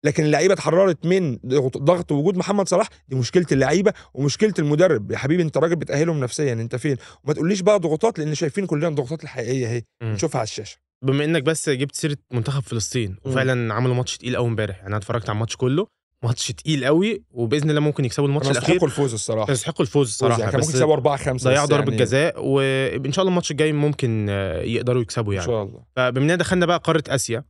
لكن 0.04 0.24
اللعيبة 0.24 0.54
اتحررت 0.54 1.06
من 1.06 1.38
ضغط 1.77 2.12
وجود 2.12 2.38
محمد 2.38 2.70
صلاح 2.70 2.89
دي 3.08 3.15
مشكلة 3.15 3.46
اللعيبة 3.51 3.94
ومشكلة 4.13 4.54
المدرب. 4.60 5.12
يا 5.12 5.18
حبيبي 5.18 5.44
أنت 5.44 5.58
راجل 5.58 5.75
بتأهلهم 5.75 6.20
نفسيا 6.20 6.54
أنت 6.54 6.75
فين؟ 6.75 6.98
وما 7.24 7.34
تقوليش 7.34 7.62
بقى 7.62 7.80
ضغوطات 7.80 8.20
لأن 8.20 8.36
شايفين 8.36 8.65
كلنا 8.65 8.88
الضغوطات 8.88 9.24
الحقيقية 9.24 9.68
أهي. 9.68 9.84
نشوفها 10.04 10.39
على 10.39 10.46
الشاشة. 10.48 10.77
بما 11.01 11.24
إنك 11.25 11.44
بس 11.44 11.70
جبت 11.70 11.96
سيرة 11.96 12.18
منتخب 12.32 12.62
فلسطين 12.63 13.18
وفعلا 13.25 13.74
عملوا 13.74 13.96
ماتش 13.96 14.18
تقيل 14.18 14.36
قوي 14.36 14.48
امبارح 14.48 14.75
يعني 14.75 14.88
أنا 14.88 14.98
اتفرجت 14.98 15.30
على 15.30 15.36
الماتش 15.36 15.56
كله. 15.56 15.88
ماتش 16.25 16.51
تقيل 16.51 16.86
قوي 16.86 17.24
وبإذن 17.32 17.70
الله 17.70 17.82
ممكن 17.82 18.05
يكسبوا 18.05 18.27
الماتش 18.27 18.46
الأخير. 18.51 18.63
يستحقوا 18.70 18.88
الفوز 18.88 19.13
الصراحة. 19.13 19.51
يستحقوا 19.51 19.82
الفوز 19.86 20.08
الصراحة 20.08 20.38
كان 20.38 20.46
ممكن 20.60 20.70
يكسبوا 20.70 20.94
4 20.94 21.17
5 21.17 21.50
ضيعوا 21.50 21.65
ضربة 21.67 21.96
جزاء 21.98 22.46
وإن 22.46 23.12
شاء 23.12 23.22
الله 23.24 23.29
الماتش 23.29 23.51
الجاي 23.51 23.74
ممكن 23.74 24.27
آه، 24.29 24.62
يقدروا 24.62 25.01
يكسبوا 25.01 25.32
إن 25.34 25.38
يعني 25.38 25.48
شاء 25.48 25.63
الله. 25.63 25.84
فبما 25.96 26.22
إننا 26.24 26.36
دخلنا 26.36 26.65
بقى 26.65 26.77
قارة 26.84 27.03
آسيا. 27.10 27.44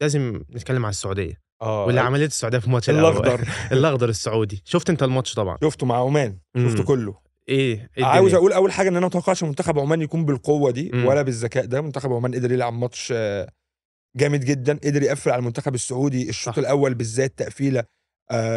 لازم 0.00 0.42
نتكلم 0.54 0.84
على 0.84 0.90
السعودية. 0.90 1.40
آه 1.62 1.84
واللي 1.86 2.00
عملت 2.00 2.30
السعودية 2.30 2.58
في 2.58 2.66
الماتش. 2.66 2.90
الأخضر. 2.90 3.48
الأخضر 3.72 4.08
السعودي. 4.08 4.62
شفت 4.64 4.90
أنت 4.90 5.02
الماتش 5.02 5.34
طبعا. 5.34 5.58
شفته 5.64 5.86
مع 5.86 5.96
عمان. 6.04 6.38
شفته. 6.58 6.84
كله. 6.84 7.14
إيه 7.48 7.90
إيه 7.98 8.04
عاوز؟ 8.04 8.34
أقول 8.34 8.52
أول 8.52 8.72
حاجة 8.72 8.88
إن 8.88 8.92
أنا 8.96 9.00
ما 9.00 9.06
اتوقعش 9.06 9.42
منتخب 9.42 9.78
عمان 9.78 10.02
يكون 10.02 10.24
بالقوة 10.24 10.70
دي 10.70 10.90
مم. 10.94 11.04
ولا 11.06 11.22
بالذكاء 11.22 11.64
ده. 11.66 11.80
منتخب 11.80 12.12
عمان 12.12 12.34
قدر 12.34 12.52
يلعب 12.52 12.72
ماتش 12.72 13.12
آه، 13.16 13.48
جامد 14.16 14.44
جدا 14.44 14.78
قدر 14.84 15.02
يقفل 15.02 15.30
على 15.30 15.38
المنتخب 15.38 15.74
السعودي. 15.74 16.28
الشوط. 16.28 16.58
الأول 16.58 16.94
بالذات 16.94 17.38
تقفيلة. 17.38 17.84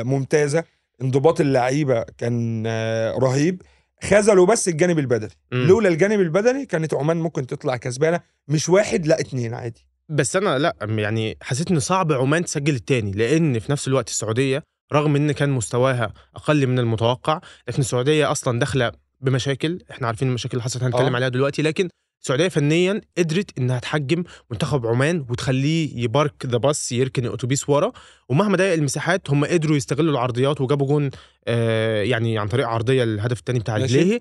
ممتازة. 0.03 0.63
انضباط 1.01 1.41
اللعيبة 1.41 2.05
كان 2.17 2.63
آه، 2.67 3.11
رهيب. 3.11 3.61
خذلوا 4.03 4.45
بس 4.45 4.67
الجانب 4.67 4.99
البدني. 4.99 5.29
لولا 5.51 5.89
الجانب 5.89 6.19
البدني 6.19 6.65
كانت 6.65 6.93
عمان 6.93 7.17
ممكن 7.17 7.47
تطلع 7.47 7.77
كسبانة. 7.77 8.19
مش 8.47 8.69
واحد 8.69 9.07
لا 9.07 9.19
اتنين 9.19 9.53
عادي. 9.53 9.87
بس 10.09 10.35
أنا 10.35 10.57
لا 10.59 10.75
يعني 10.81 11.37
حسيت 11.41 11.71
إن 11.71 11.79
صعب 11.79 12.11
عمان 12.11 12.45
تسجل 12.45 12.75
التاني 12.75 13.11
لأن 13.11 13.59
في 13.59 13.71
نفس 13.71 13.87
الوقت 13.87 14.09
السعودية 14.09 14.63
رغم 14.93 15.15
إن 15.15 15.31
كان 15.31 15.49
مستواها 15.49 16.13
أقل 16.35 16.67
من 16.67 16.79
المتوقع 16.79 17.39
لكن 17.67 17.79
السعودية 17.81 18.31
أصلا 18.31 18.59
داخلة 18.59 18.91
بمشاكل. 19.21 19.79
إحنا 19.91 20.07
عارفين 20.07 20.27
المشاكل 20.27 20.51
اللي 20.57 20.63
حصلت 20.63 20.83
هنتكلم 20.83 21.11
آه. 21.11 21.15
عليها 21.15 21.29
دلوقتي. 21.29 21.61
لكن 21.61 21.89
السعودية 22.25 22.47
فنيا 22.47 23.01
قدرت 23.17 23.57
إنها 23.57 23.79
تحجم 23.79 24.23
منتخب 24.51 24.87
عمان 24.87 25.25
وتخليه 25.29 26.03
يبارك 26.03 26.45
ذا 26.45 26.57
باص 26.57 26.91
يركن 26.91 27.25
الأتوبيس 27.25 27.69
ورا. 27.69 27.91
ومهما 28.29 28.57
ضيق 28.57 28.73
المساحات 28.73 29.29
هم 29.29 29.45
قدروا 29.45 29.77
يستغلوا 29.77 30.11
العرضيات 30.11 30.61
وجابوا 30.61 30.87
جون 30.87 31.09
آه 31.47 32.03
يعني 32.03 32.37
عن 32.37 32.47
طريق 32.47 32.67
عرضية 32.67 33.03
الهدف 33.03 33.39
الثاني 33.39 33.59
بتاع 33.59 33.75
آه. 33.75 33.85
في 33.85 34.19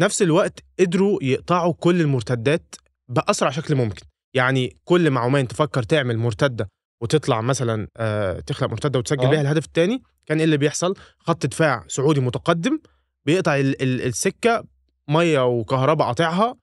نفس 0.00 0.22
الوقت 0.22 0.64
قدروا 0.80 1.18
يقطعوا 1.22 1.72
كل 1.72 2.00
المرتدات 2.00 2.74
بأسرع 3.08 3.50
شكل 3.50 3.74
ممكن. 3.74 4.02
يعني 4.34 4.76
كل 4.84 5.10
ما 5.10 5.20
عمان 5.20 5.48
تفكر 5.48 5.82
تعمل 5.82 6.18
مرتدة 6.18 6.68
وتطلع 7.02 7.40
مثلا 7.40 7.88
آه 7.96 8.40
تخلق 8.40 8.70
مرتدة 8.70 8.98
وتسجل 8.98 9.26
آه. 9.26 9.30
بيها 9.30 9.40
الهدف 9.40 9.64
الثاني 9.64 10.02
كان 10.26 10.38
إيه 10.38 10.44
اللي 10.44 10.56
بيحصل؟ 10.56 10.94
خط 11.18 11.46
دفاع 11.46 11.84
سعودي 11.88 12.20
متقدم 12.20 12.78
بيقطع 13.26 13.56
ال 13.56 13.82
ال 13.82 14.02
السكة 14.02 14.64
مية 15.08 15.46
وكهرباء 15.46 16.06
قاطعها 16.06 16.59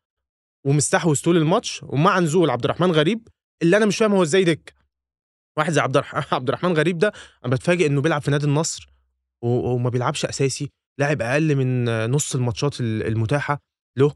ومستحوذ 0.67 1.21
طول 1.23 1.37
الماتش 1.37 1.83
ومع 1.83 2.19
نزول 2.19 2.49
عبد 2.49 2.63
الرحمن 2.63 2.91
غريب 2.91 3.27
اللي 3.63 3.77
أنا 3.77 3.85
مش 3.85 3.97
فاهم 3.97 4.11
هو 4.13 4.23
إزاي 4.23 4.43
دك 4.43 4.73
واحد 5.57 5.71
زي 5.71 5.81
عبد 5.81 5.97
عبد 6.31 6.47
الرحمن 6.49 6.73
غريب 6.73 6.97
ده 6.97 7.11
أنا 7.45 7.55
بتفاجئ 7.55 7.87
إنه 7.87 8.01
بيلعب 8.01 8.21
في 8.21 8.31
نادي 8.31 8.45
النصر 8.45 8.89
وما 9.43 9.89
بيلعبش 9.89 10.25
أساسي 10.25 10.69
لاعب 10.99 11.21
أقل 11.21 11.55
من 11.55 11.85
نص 12.11 12.35
الماتشات 12.35 12.81
ال- 12.81 13.07
المتاحة 13.07 13.59
له 13.97 14.13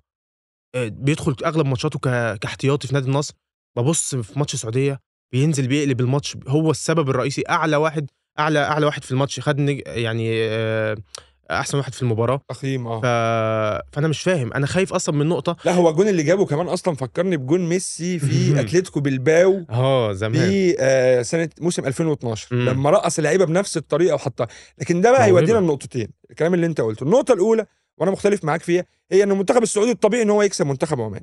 آه، 0.76 0.88
بيدخل 0.88 1.36
أغلب 1.46 1.66
ماتشاته 1.66 2.00
كاحتياطي 2.38 2.88
في 2.88 2.94
نادي 2.94 3.08
النصر 3.08 3.34
ببص 3.78 4.16
في 4.16 4.40
ماتش 4.40 4.54
السعودية 4.54 5.00
بينزل 5.34 5.68
بيقلب 5.68 6.02
الماتش 6.02 6.38
هو 6.48 6.72
السبب 6.72 7.10
الرئيسي 7.10 7.44
أعلى 7.50 7.76
واحد 7.76 8.10
أعلى 8.40 8.60
أعلى 8.60 8.86
واحد 8.86 9.04
في 9.04 9.12
الماتش 9.12 9.40
خد. 9.40 9.60
يعني 9.88 10.30
آه، 10.50 10.98
أحسن 11.60 11.78
واحد 11.78 11.94
في 11.94 12.02
المباراة. 12.02 12.42
تقييم 12.50 12.88
آه. 12.88 13.00
ف... 13.02 13.06
فأنا 13.96 14.08
مش 14.08 14.22
فاهم. 14.22 14.54
أنا 14.54 14.68
خايف 14.68 14.94
أصلا 14.94 15.16
من 15.16 15.30
نقطة. 15.30 15.58
لا 15.66 15.72
هو 15.74 15.90
الجون 15.90 16.08
اللي 16.08 16.24
جابه 16.24 16.46
كمان 16.46 16.68
أصلا 16.68 16.96
فكرني 16.96 17.38
بجون 17.38 17.70
ميسي 17.70 18.20
في 18.20 18.52
أتلتيكو 18.60 19.00
بالباو 19.00 19.66
آه 19.70 20.14
زمان. 20.14 20.34
في 20.50 20.76
آه 20.80 21.22
سنة 21.22 21.50
موسم 21.62 21.86
2012 21.86 22.56
مم. 22.56 22.70
لما 22.70 22.90
رقص 22.90 23.18
اللعيبة 23.18 23.46
بنفس 23.46 23.78
الطريقة 23.78 24.16
وحطها. 24.16 24.48
لكن 24.78 25.02
ده 25.02 25.12
بقى. 25.12 25.26
هيودينا 25.26 25.58
لنقطتين. 25.58 26.08
الكلام 26.32 26.54
اللي 26.54 26.66
أنت 26.66 26.82
قلته. 26.82 27.04
النقطة 27.04 27.34
الأولى 27.34 27.66
وأنا 27.98 28.12
مختلف 28.12 28.44
معاك 28.46 28.62
فيها 28.62 28.86
هي 29.12 29.24
إن 29.24 29.32
المنتخب 29.32 29.64
السعودي 29.64 29.92
الطبيعي 29.92 30.24
إن 30.24 30.30
هو 30.30 30.42
يكسب 30.42 30.66
منتخب 30.66 31.02
عمان. 31.02 31.22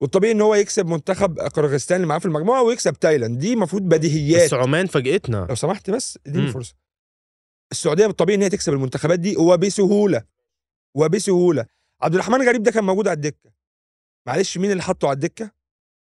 والطبيعي 0.00 0.32
إن 0.32 0.40
هو 0.40 0.54
يكسب 0.54 0.86
منتخب 0.86 1.38
قرغستان 1.38 1.96
اللي 1.96 2.06
معاه 2.06 2.18
في 2.18 2.26
المجموعة 2.26 2.62
ويكسب 2.62 2.92
تايلاند. 2.92 3.38
دي 3.38 3.52
المفروض 3.52 3.82
بديهيات. 3.82 4.44
بس 4.44 4.54
عمان 4.54 4.86
فاجئتنا. 4.86 5.46
لو 5.48 5.54
سمحت 5.54 5.90
بس 5.90 6.18
اديني. 6.26 6.48
فرصة. 6.52 6.74
السعودية 7.72 8.06
بالطبيعي 8.06 8.36
إن 8.36 8.42
هي 8.42 8.48
تكسب 8.48 8.72
المنتخبات 8.72 9.20
دي 9.20 9.36
وبسهولة 9.36 10.22
وبسهولة. 10.94 11.66
عبد 12.02 12.14
الرحمن 12.14 12.42
غريب 12.48 12.62
ده 12.62 12.70
كان 12.70 12.84
موجود 12.84 13.08
على 13.08 13.16
الدكة. 13.16 13.50
معلش 14.26 14.58
مين 14.58 14.70
اللي 14.70 14.82
حطه 14.82 15.08
على 15.08 15.14
الدكة؟ 15.14 15.50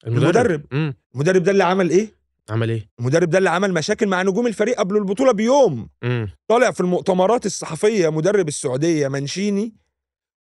المدرب. 0.08 0.66
امم 0.74 0.94
المدرب 1.16 1.44
ده 1.44 1.52
اللي 1.52 1.64
عمل 1.64 1.90
إيه؟ 1.90 2.24
عمل 2.50 2.70
إيه؟ 2.70 2.90
المدرب 3.00 3.30
ده 3.30 3.38
اللي 3.38 3.50
عمل 3.50 3.74
مشاكل 3.74 4.08
مع 4.08 4.22
نجوم 4.22 4.48
الفريق 4.48 4.80
قبل 4.80 4.98
البطولة 4.98 5.32
بيوم. 5.32 5.90
امم 6.04 6.30
طالع 6.48 6.72
في 6.72 6.80
المؤتمرات 6.82 7.46
الصحفية 7.46 8.10
مدرب 8.10 8.48
السعودية 8.48 9.08
منشيني 9.08 9.76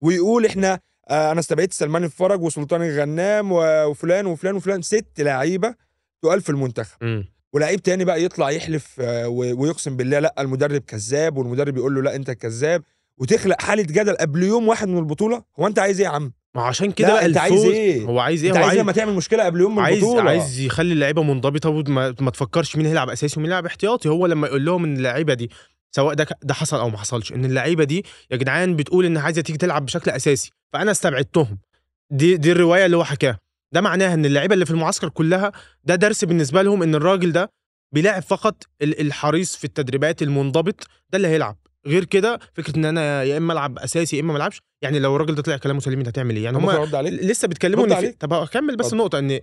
ويقول 0.01 0.45
إحنا 0.45 0.79
آه 1.09 1.31
أنا 1.31 1.39
استبعدت 1.39 1.73
سلمان 1.73 2.03
الفرج 2.03 2.41
وسلطان 2.41 2.81
الغنام 2.81 3.49
وفلان 3.51 4.25
وفلان 4.25 4.55
وفلان 4.55 4.81
ست 4.81 5.21
لعيبة 5.21 5.75
تقال 6.23 6.41
في 6.41 6.49
المنتخب. 6.49 7.03
امم 7.03 7.32
ولعيب 7.53 7.81
تاني 7.81 8.05
بقى 8.05 8.23
يطلع 8.23 8.51
يحلف 8.51 8.95
آه، 8.99 9.27
ويقسم 9.27 9.97
بالله 9.97 10.19
لأ 10.19 10.35
المدرب 10.39 10.81
كذاب 10.81 11.37
والمدرب 11.37 11.77
يقول 11.77 11.95
له 11.95 12.01
لأ 12.01 12.15
أنت 12.15 12.31
كذاب 12.31 12.83
وتخلق 13.17 13.61
حالة 13.61 13.83
جدل 13.83 14.15
قبل 14.15 14.43
يوم 14.43 14.67
واحد 14.67 14.87
من 14.87 14.97
البطولة. 14.97 15.43
هو 15.59 15.67
أنت 15.67 15.79
عايز 15.79 15.99
إيه 16.01 16.07
يا 16.07 16.11
عم؟ 16.13 16.31
ما 16.55 16.61
عشان 16.61 16.91
كده 16.91 17.07
بقى 17.13 17.25
أنت 17.25 17.37
عايز 17.37 17.65
إيه؟ 17.65 18.03
هو 18.05 18.19
عايز 18.19 18.43
إيه؟ 18.43 18.49
أنت 18.49 18.57
عايز 18.57 18.69
عايز 18.69 18.79
لما 18.81 18.91
تعمل 18.91 19.13
مشكلة 19.13 19.43
قبل 19.43 19.59
يوم 19.61 19.75
من 19.75 19.83
عايز 19.83 20.03
البطولة. 20.03 20.29
عايز 20.29 20.59
يخلي 20.59 20.93
اللعيبة 20.93 21.23
منضبطة 21.23 21.69
وما 21.69 22.15
ما 22.19 22.31
تفكرش 22.31 22.75
مين 22.75 22.85
هيلعب 22.85 23.09
أساسي 23.09 23.39
ومين 23.39 23.51
هيلعب 23.51 23.65
احتياطي. 23.65 24.09
هو 24.09 24.25
لما 24.25 24.47
يقول 24.47 24.65
لهم 24.65 24.83
إن 24.83 24.97
اللعيبة 24.97 25.33
دي 25.33 25.49
سواء 25.91 26.13
ده 26.13 26.27
ده 26.43 26.53
حصل 26.53 26.79
أو 26.79 26.89
ما 26.89 26.97
حصلش 26.97 27.33
إن 27.33 27.45
اللعيبة 27.45 27.83
دي 27.83 28.05
يا 28.31 28.37
جدعان 28.37 28.75
بتقول 28.75 29.05
ان 29.05 29.17
عايزة 29.17 29.41
تيجي 29.41 29.57
تلعب 29.57 29.85
بشكل 29.85 30.11
أساسي 30.11 30.51
فأنا 30.73 30.91
استبعدتهم. 30.91 31.57
دي 32.11 32.37
دي 32.37 32.51
الرواية 32.51 32.85
اللي 32.85 32.97
هو 32.97 33.03
حكاها. 33.03 33.39
ده 33.73 33.81
معناها 33.81 34.13
إن 34.13 34.25
اللعيبة 34.25 34.53
اللي 34.53 34.65
في 34.65 34.71
المعسكر 34.71 35.09
كلها 35.09 35.51
ده 35.83 35.95
درس 35.95 36.25
بالنسبة 36.25 36.61
لهم 36.61 36.83
إن 36.83 36.95
الراجل 36.95 37.31
ده 37.31 37.49
بيلاعب 37.93 38.21
فقط 38.21 38.63
ال- 38.81 39.01
الحريص 39.01 39.55
في 39.55 39.63
التدريبات 39.65 40.21
المنضبط 40.21 40.87
ده 41.09 41.17
اللي 41.17 41.27
هيلعب. 41.27 41.57
غير 41.87 42.03
كده 42.05 42.39
فكرة 42.53 42.75
إن 42.77 42.85
أنا 42.85 43.23
يا 43.23 43.37
إما 43.37 43.53
ألعب 43.53 43.79
أساسي 43.79 44.15
يا 44.17 44.21
إما 44.21 44.31
ما 44.33 44.37
ألعبش 44.37 44.61
يعني 44.81 44.99
لو 44.99 45.15
الراجل 45.15 45.35
ده 45.35 45.41
طلع 45.41 45.57
كلامه 45.57 45.79
سليم 45.79 45.99
أنت 45.99 46.07
هتعمل 46.07 46.35
إيه؟ 46.35 46.43
يعني 46.43 46.57
هم 46.57 46.71
لسه 47.09 47.47
بيتكلموا 47.47 47.85
إن 47.85 47.95
في. 47.95 48.11
طب 48.11 48.33
اكمل 48.33 48.75
بس. 48.75 48.93
النقطه 48.93 49.19
إن 49.19 49.39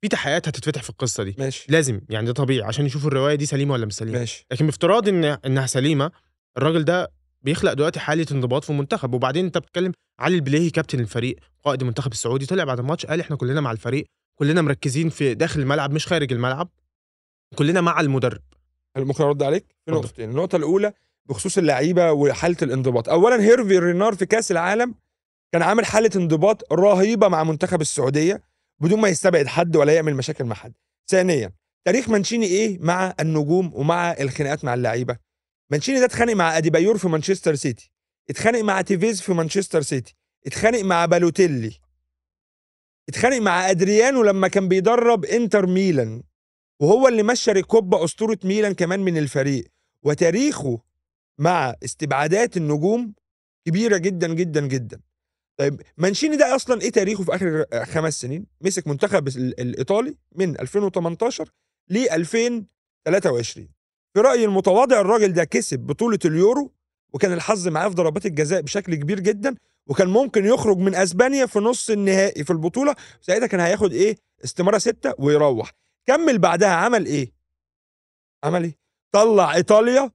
في 0.00 0.08
تحقيقات 0.10 0.48
هتتفتح 0.48 0.82
في 0.82 0.90
القصة 0.90 1.22
دي. 1.22 1.34
ماشي. 1.38 1.66
لازم 1.68 2.00
يعني 2.10 2.26
ده 2.26 2.32
طبيعي 2.32 2.62
عشان 2.66 2.86
يشوفوا 2.86 3.08
الرواية 3.08 3.34
دي 3.34 3.46
سليمة 3.46 3.72
ولا 3.72 3.86
مش 3.86 3.92
سليمة. 3.94 4.18
ماشي. 4.18 4.46
لكن 4.52 4.66
بافتراض 4.66 5.08
إن 5.08 5.24
إنها 5.24 5.66
سليمة 5.66 6.10
الراجل 6.58 6.84
ده 6.84 7.10
بيخلق 7.42 7.72
دلوقتي 7.72 8.00
حالة 8.00 8.26
انضباط 8.32 8.64
في 8.64 8.70
المنتخب. 8.70 9.14
وبعدين 9.14 9.44
انت 9.44 9.58
بتتكلم 9.58 9.92
علي 10.20 10.34
البليهي 10.34 10.70
كابتن 10.70 11.00
الفريق 11.00 11.36
قائد 11.64 11.80
المنتخب 11.80 12.12
السعودي 12.12 12.46
طلع 12.46 12.64
بعد 12.64 12.78
الماتش 12.78 13.06
قال 13.06 13.20
إحنا 13.20 13.36
كلنا 13.36 13.60
مع 13.60 13.72
الفريق 13.72 14.06
كلنا 14.38 14.62
مركزين 14.62 15.08
في 15.08 15.34
داخل 15.34 15.60
الملعب 15.60 15.92
مش 15.92 16.06
خارج 16.06 16.32
الملعب. 16.32 16.68
كلنا 17.54 17.80
مع 17.80 18.00
المدرب. 18.00 18.42
ممكن 18.96 19.24
أرد 19.24 19.42
عليك؟ 19.42 19.66
في. 19.86 19.92
نقطتين. 19.92 20.30
النقطة 20.30 20.56
الأولى 20.56 20.92
بخصوص 21.28 21.58
اللعيبة 21.58 22.12
وحالة 22.12 22.56
الانضباط. 22.62 23.08
اولا 23.08 23.42
هيرفي 23.42 23.78
رينار 23.78 24.14
في 24.14 24.26
كأس 24.26 24.52
العالم 24.52 24.94
كان 25.52 25.62
عامل 25.62 25.84
حالة 25.84 26.10
انضباط 26.16 26.72
رهيبة 26.72 27.28
مع 27.28 27.44
منتخب 27.44 27.80
السعودية 27.80 28.42
بدون 28.80 29.00
ما 29.00 29.08
يستبعد 29.08 29.46
حد 29.46 29.76
ولا 29.76 29.92
يعمل 29.92 30.14
مشاكل 30.14 30.44
مع 30.44 30.54
حد. 30.54 30.72
ثانيا 31.10 31.52
تاريخ 31.84 32.08
مانشيني 32.08 32.46
إيه 32.46 32.78
مع 32.80 33.14
النجوم 33.20 33.70
ومع 33.74 34.12
الخناقات 34.12 34.64
مع 34.64 34.74
اللعيبة؟ 34.74 35.16
مانشيني 35.70 35.98
ده 35.98 36.04
اتخانق 36.04 36.32
مع 36.32 36.58
أديبايور 36.58 36.98
في 36.98 37.08
مانشستر 37.08 37.54
سيتي 37.54 37.90
اتخانق 38.30 38.60
مع 38.60 38.80
تيفيز 38.80 39.20
في 39.20 39.32
مانشستر 39.32 39.82
سيتي 39.82 40.16
اتخانق 40.46 40.80
مع 40.80 41.06
بالوتيلي 41.06 41.72
اتخانق 43.08 43.36
مع 43.36 43.70
أدريانو 43.70 44.22
لما 44.22 44.48
كان 44.48 44.68
بيدرب 44.68 45.24
إنتر 45.24 45.66
ميلان 45.66 46.22
وهو 46.80 47.08
اللي 47.08 47.22
مشى 47.22 47.52
ريكوبا 47.52 48.04
أسطورة 48.04 48.38
ميلان 48.44 48.74
كمان 48.74 49.00
من 49.00 49.18
الفريق. 49.18 49.68
وتاريخه 50.04 50.80
مع 51.38 51.74
استبعادات 51.84 52.56
النجوم 52.56 53.14
كبيرة 53.66 53.96
جدا 53.96 54.34
جدا 54.34 54.66
جدا. 54.66 55.00
طيب 55.58 55.82
مانشيني 55.96 56.36
ده 56.36 56.56
أصلا 56.56 56.80
إيه 56.82 56.90
تاريخه 56.90 57.24
في 57.24 57.34
آخر 57.34 57.64
خمس 57.84 58.20
سنين؟ 58.20 58.46
مسك 58.60 58.86
منتخب 58.86 59.28
ال- 59.28 59.60
الإيطالي 59.60 60.16
من 60.34 60.60
2018 60.60 61.50
ل 61.88 61.96
2023 62.08 63.68
في 64.14 64.20
رأيي 64.20 64.44
المتواضع 64.44 65.00
الراجل 65.00 65.32
ده 65.32 65.44
كسب 65.44 65.78
بطولة 65.78 66.18
اليورو 66.24 66.72
وكان 67.12 67.32
الحظ 67.32 67.68
معاه 67.68 67.88
في 67.88 67.94
ضربات 67.94 68.26
الجزاء 68.26 68.60
بشكل 68.60 68.94
كبير 68.94 69.20
جدا 69.20 69.54
وكان 69.86 70.08
ممكن 70.08 70.46
يخرج 70.46 70.78
من 70.78 70.94
أسبانيا 70.94 71.46
في 71.46 71.58
نص 71.58 71.90
النهائي 71.90 72.44
في 72.44 72.50
البطولة 72.50 72.94
ساعتها 73.20 73.46
كان 73.46 73.60
هياخد 73.60 73.92
إيه؟ 73.92 74.16
استمارة 74.44 74.78
ستة 74.78 75.14
ويروح. 75.18 75.72
كمل 76.06 76.38
بعدها 76.38 76.68
عمل 76.68 77.06
إيه؟ 77.06 77.32
عمل 78.44 78.64
إيه؟ 78.64 78.78
طلع 79.12 79.54
إيطاليا 79.54 80.10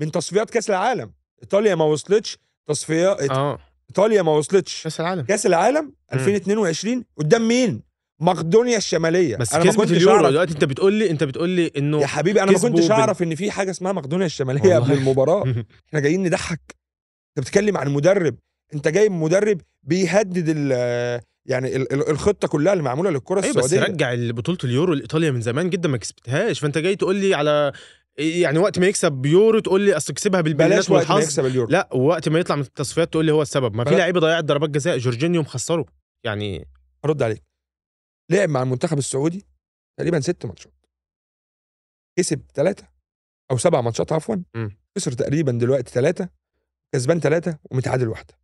من 0.00 0.10
تصفيات 0.12 0.50
كأس 0.50 0.70
العالم. 0.70 1.12
إيطاليا 1.42 1.74
ما 1.74 1.84
وصلتش 1.84 2.38
تصفيات 2.66 3.30
آه. 3.30 3.58
إيطاليا 3.90 4.22
ما 4.22 4.32
وصلتش 4.32 4.82
كأس 4.82 5.00
العالم. 5.00 5.24
كأس 5.24 5.46
العالم 5.46 5.92
2022 6.12 7.04
قدام 7.16 7.48
مين؟ 7.48 7.82
مقدونيا 8.22 8.76
الشمالية. 8.76 9.36
بس 9.36 9.54
أنا 9.54 9.64
ما 9.64 9.72
كنتش 9.72 9.92
اليورو 9.92 10.28
دلوقتي. 10.30 10.52
أنت 10.52 10.64
بتقول 10.64 10.92
لي 10.92 11.10
أنت 11.10 11.24
بتقول 11.24 11.48
لي 11.48 11.70
إنه 11.76 12.00
يا 12.00 12.06
حبيبي 12.06 12.42
أنا 12.42 12.52
ما 12.52 12.58
كنتش 12.58 12.90
أعرف 12.90 13.22
إن 13.22 13.34
في 13.34 13.50
حاجة 13.50 13.70
اسمها 13.70 13.92
مقدونيا 13.92 14.26
الشمالية. 14.26 14.76
قبل 14.76 14.92
المباراة. 14.92 15.44
إحنا 15.88 16.00
جايين 16.00 16.22
نضحك. 16.22 16.60
أنت 17.38 17.46
بتتكلم 17.46 17.76
عن 17.76 17.88
مدرب. 17.88 18.36
أنت 18.74 18.88
جايب 18.88 19.12
مدرب 19.12 19.60
بيهدد 19.82 20.44
ال 20.48 20.70
يعني 21.46 21.76
ال- 21.76 21.92
ال- 21.92 22.10
الخطة 22.10 22.48
كلها 22.48 22.72
اللي 22.72 22.84
معموله 22.84 23.10
للكره 23.10 23.40
بس 23.40 23.44
السعودية. 23.46 23.82
رجع 23.82 24.14
بطولة 24.14 24.58
اليورو 24.64 24.94
لإيطاليا 24.94 25.30
من 25.30 25.40
زمان 25.40 25.70
جدا 25.70 25.88
ما 25.88 25.96
كسبتهاش. 25.96 26.60
فأنت 26.60 26.78
جاي 26.78 26.96
تقول 26.96 27.16
لي 27.16 27.34
على 27.34 27.72
يعني 28.18 28.58
وقت 28.58 28.78
ما 28.78 28.86
يكسب 28.86 29.26
يورو 29.26 29.58
تقول 29.58 29.80
لي 29.80 29.96
أصل 29.96 30.14
كسبها 30.14 30.40
بالبلنتات 30.40 30.74
بلاش 30.74 30.90
وقت 30.90 31.08
ما 31.08 31.14
والحظ 31.14 31.22
يكسب 31.28 31.46
اليورو. 31.46 31.70
لا 31.70 31.88
ووقت 31.92 32.28
ما 32.28 32.38
يطلع 32.38 32.56
من 32.56 32.62
التصفيات 32.62 33.12
تقول 33.12 33.24
لي 33.24 33.32
هو 33.32 33.42
السبب. 33.42 33.74
ما 33.76 33.84
في 33.84 33.96
لعيبة 33.96 34.20
ضيعت 34.20 34.44
ضربات 34.44 34.70
جزاء 34.70 34.98
جورجينيو 34.98 35.40
مخسره. 35.40 35.86
يعني 36.24 36.68
أرد 37.04 37.22
عليك. 37.22 37.42
لعب 38.30 38.48
مع 38.48 38.62
المنتخب 38.62 38.98
السعودي 38.98 39.46
تقريبا 39.98 40.20
ست 40.20 40.46
ماتشات. 40.46 40.72
كسب 42.18 42.42
ثلاثة 42.54 42.88
أو 43.50 43.56
سبع 43.56 43.80
ماتشات 43.80 44.12
عفوا. 44.12 44.36
خسر 44.98 45.12
تقريبا 45.12 45.52
دلوقتي 45.52 45.92
ثلاثة 45.92 46.28
كسبان 46.94 47.20
ثلاثة 47.20 47.58
ومتعادل 47.70 48.08
واحدة. 48.08 48.34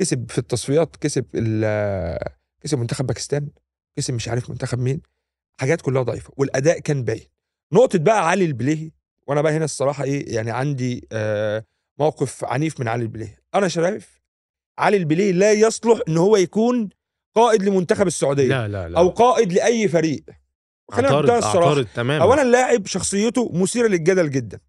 كسب 0.00 0.30
في 0.30 0.38
التصفيات 0.38 0.96
كسب 0.96 1.26
ال- 1.34 2.18
كسب 2.60 2.78
منتخب 2.78 3.06
باكستان 3.06 3.50
كسب 3.96 4.14
مش 4.14 4.28
عارف 4.28 4.50
منتخب 4.50 4.78
مين. 4.78 5.02
حاجات 5.60 5.80
كلها 5.80 6.02
ضعيفة 6.02 6.32
والأداء 6.36 6.78
كان 6.78 7.04
باين 7.04 7.26
نقطة 7.72 7.98
بقى 7.98 8.28
علي 8.28 8.44
البليهي 8.44 8.90
وأنا 9.26 9.42
بقى 9.42 9.52
هنا 9.52 9.64
الصراحة 9.64 10.04
إيه 10.04 10.34
يعني 10.34 10.50
عندي 10.50 11.08
آه 11.12 11.64
موقف 11.98 12.44
عنيف 12.44 12.80
من 12.80 12.88
علي 12.88 13.02
البليه 13.02 13.42
أنا 13.54 13.68
شايف 13.68 14.20
علي 14.78 14.96
البليه 14.96 15.32
لا 15.32 15.52
يصلح 15.52 16.00
إن 16.08 16.16
هو 16.16 16.36
يكون 16.36 16.88
قائد 17.34 17.62
لمنتخب 17.62 18.06
السعودية 18.06 18.48
لا 18.48 18.68
لا 18.68 18.88
لا. 18.88 18.98
أو 18.98 19.08
قائد 19.08 19.52
لأي 19.52 19.88
فريق. 19.88 20.24
خلينا 20.90 21.20
بمنتهى 21.20 21.38
الصراحة. 21.38 21.82
تماما. 21.82 22.24
اولا 22.24 22.44
لاعب 22.44 22.86
شخصيته 22.86 23.50
مثيرة 23.52 23.88
للجدل 23.88 24.30
جدا. 24.30 24.60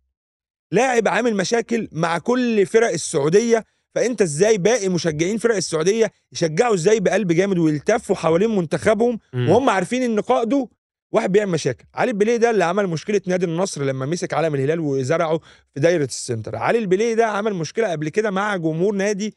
لاعب 0.72 1.08
عامل 1.08 1.36
مشاكل 1.36 1.88
مع 1.92 2.18
كل 2.18 2.66
فرق 2.66 2.90
السعودية 2.90 3.64
فأنت 3.96 4.22
إزاي 4.22 4.58
باقي 4.58 4.90
مشجعين 4.90 5.38
فرق 5.38 5.56
السعودية 5.56 6.12
يشجعوا 6.32 6.74
إزاي 6.76 7.00
بقلب 7.00 7.32
جامد 7.32 7.58
ويلتفوا 7.58 8.16
حوالين 8.16 8.56
منتخبهم 8.56 9.20
مم. 9.34 9.50
وهم 9.50 9.70
عارفين 9.70 10.04
إن 10.04 10.20
قائده 10.20 10.68
واحد 11.12 11.32
بيعمل 11.32 11.52
مشاكل. 11.52 11.86
علي 11.96 12.12
البليه 12.12 12.38
ده 12.38 12.50
اللي 12.50 12.64
عمل 12.66 12.88
مشكلة 12.88 13.22
نادي 13.28 13.46
النصر 13.46 13.84
لما 13.84 14.06
مسك 14.06 14.34
علم 14.34 14.56
الهلال 14.56 14.80
وزرعه 14.80 15.38
في 15.74 15.80
دايرة 15.80 16.04
السنتر. 16.06 16.56
علي 16.56 16.78
البليه 16.78 17.14
ده 17.14 17.26
عمل 17.26 17.54
مشكلة 17.54 17.92
قبل 17.92 18.10
كده 18.10 18.32
مع 18.32 18.56
جمهور 18.58 18.96
نادي 18.96 19.36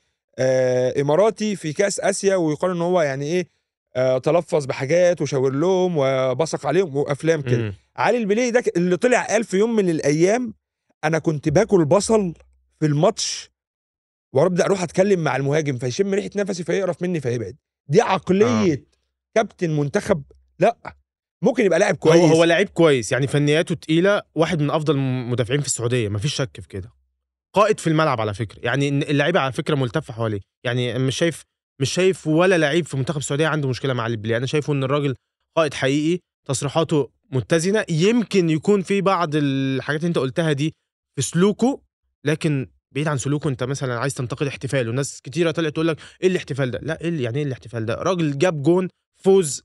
إماراتي 1.00 1.56
في 1.56 1.72
كأس 1.72 2.00
آسيا 2.00 2.36
ويقال 2.36 2.70
إن 2.70 2.80
هو 2.82 3.02
يعني 3.02 3.24
إيه 3.24 3.48
آه 3.96 4.18
تلفظ 4.18 4.66
بحاجات 4.66 5.22
وشاور 5.22 5.52
لهم 5.52 5.94
وبصق 5.96 6.66
عليهم 6.66 6.96
وأفلام 6.96 7.40
كده 7.42 7.58
مم. 7.62 7.74
علي 7.96 8.18
البليه 8.18 8.50
ده 8.50 8.62
اللي 8.76 8.96
طلع 8.96 9.22
قال 9.26 9.44
في 9.44 9.56
يوم 9.56 9.76
من 9.76 9.88
الأيام 9.90 10.54
أنا 11.04 11.18
كنت 11.18 11.48
باكل 11.48 11.84
بصل 11.84 12.34
في 12.80 12.86
الماتش 12.86 13.50
وابدا 14.32 14.64
أروح 14.64 14.82
أتكلم 14.82 15.20
مع 15.24 15.36
المهاجم 15.36 15.78
فيشم 15.78 16.14
ريحة 16.14 16.30
نفسي 16.36 16.64
فيقرف 16.64 17.02
مني 17.02 17.20
فيبعد 17.20 17.56
دي 17.88 18.00
عقلية 18.02 18.72
آه. 18.74 18.78
كابتن 19.34 19.70
منتخب 19.76 20.22
لأ 20.58 20.76
ممكن 21.42 21.64
يبقى 21.64 21.78
لاعب 21.78 21.96
كويس 21.96 22.20
هو 22.20 22.26
هو 22.26 22.44
لعيب 22.44 22.68
كويس 22.68 23.12
يعني 23.12 23.26
فنياته 23.26 23.74
تقيلة 23.74 24.22
واحد 24.34 24.62
من 24.62 24.70
أفضل 24.70 24.94
المدافعين 24.94 25.60
في 25.60 25.66
السعودية 25.66 26.08
مفيش 26.08 26.34
شك 26.34 26.60
في 26.60 26.68
كده 26.68 26.90
قائد 27.56 27.80
في 27.80 27.86
الملعب 27.86 28.20
على 28.20 28.34
فكرة. 28.34 28.58
يعني 28.62 28.88
اللعيبة 28.88 29.40
على 29.40 29.52
فكرة 29.52 29.74
ملتفة 29.74 30.14
حواليه. 30.14 30.40
يعني 30.64 30.98
مش 30.98 31.16
شايف 31.16 31.42
مش 31.80 31.92
شايف 31.92 32.26
ولا 32.26 32.58
لعيب 32.58 32.86
في 32.86 32.96
منتخب 32.96 33.18
السعودية 33.18 33.46
عنده 33.46 33.68
مشكلة 33.68 33.94
مع 33.94 34.06
البلي 34.06 34.36
أنا 34.36 34.46
شايفه 34.46 34.72
إن 34.72 34.84
الراجل 34.84 35.14
قائد 35.56 35.74
حقيقي 35.74 36.20
تصريحاته 36.44 37.10
متزنة. 37.30 37.84
يمكن 37.88 38.50
يكون 38.50 38.82
في 38.82 39.00
بعض 39.00 39.30
الحاجات 39.34 40.00
اللي 40.00 40.08
أنت 40.08 40.18
قلتها 40.18 40.52
دي 40.52 40.74
في 41.16 41.22
سلوكه 41.22 41.80
لكن 42.24 42.66
بعيد 42.92 43.08
عن 43.08 43.18
سلوكه 43.18 43.48
أنت 43.48 43.64
مثلا 43.64 43.98
عايز 43.98 44.14
تنتقد 44.14 44.46
احتفاله. 44.46 44.92
ناس 44.92 45.20
كتيرة 45.22 45.50
طلعت 45.50 45.72
تقول 45.72 45.88
لك 45.88 46.00
إيه 46.22 46.28
الاحتفال 46.28 46.70
ده؟ 46.70 46.80
لا 46.82 47.00
إيه 47.00 47.24
يعني 47.24 47.38
إيه 47.38 47.44
الاحتفال 47.44 47.86
ده؟ 47.86 47.94
راجل 47.94 48.38
جاب 48.38 48.62
جون 48.62 48.88
فوز 49.22 49.62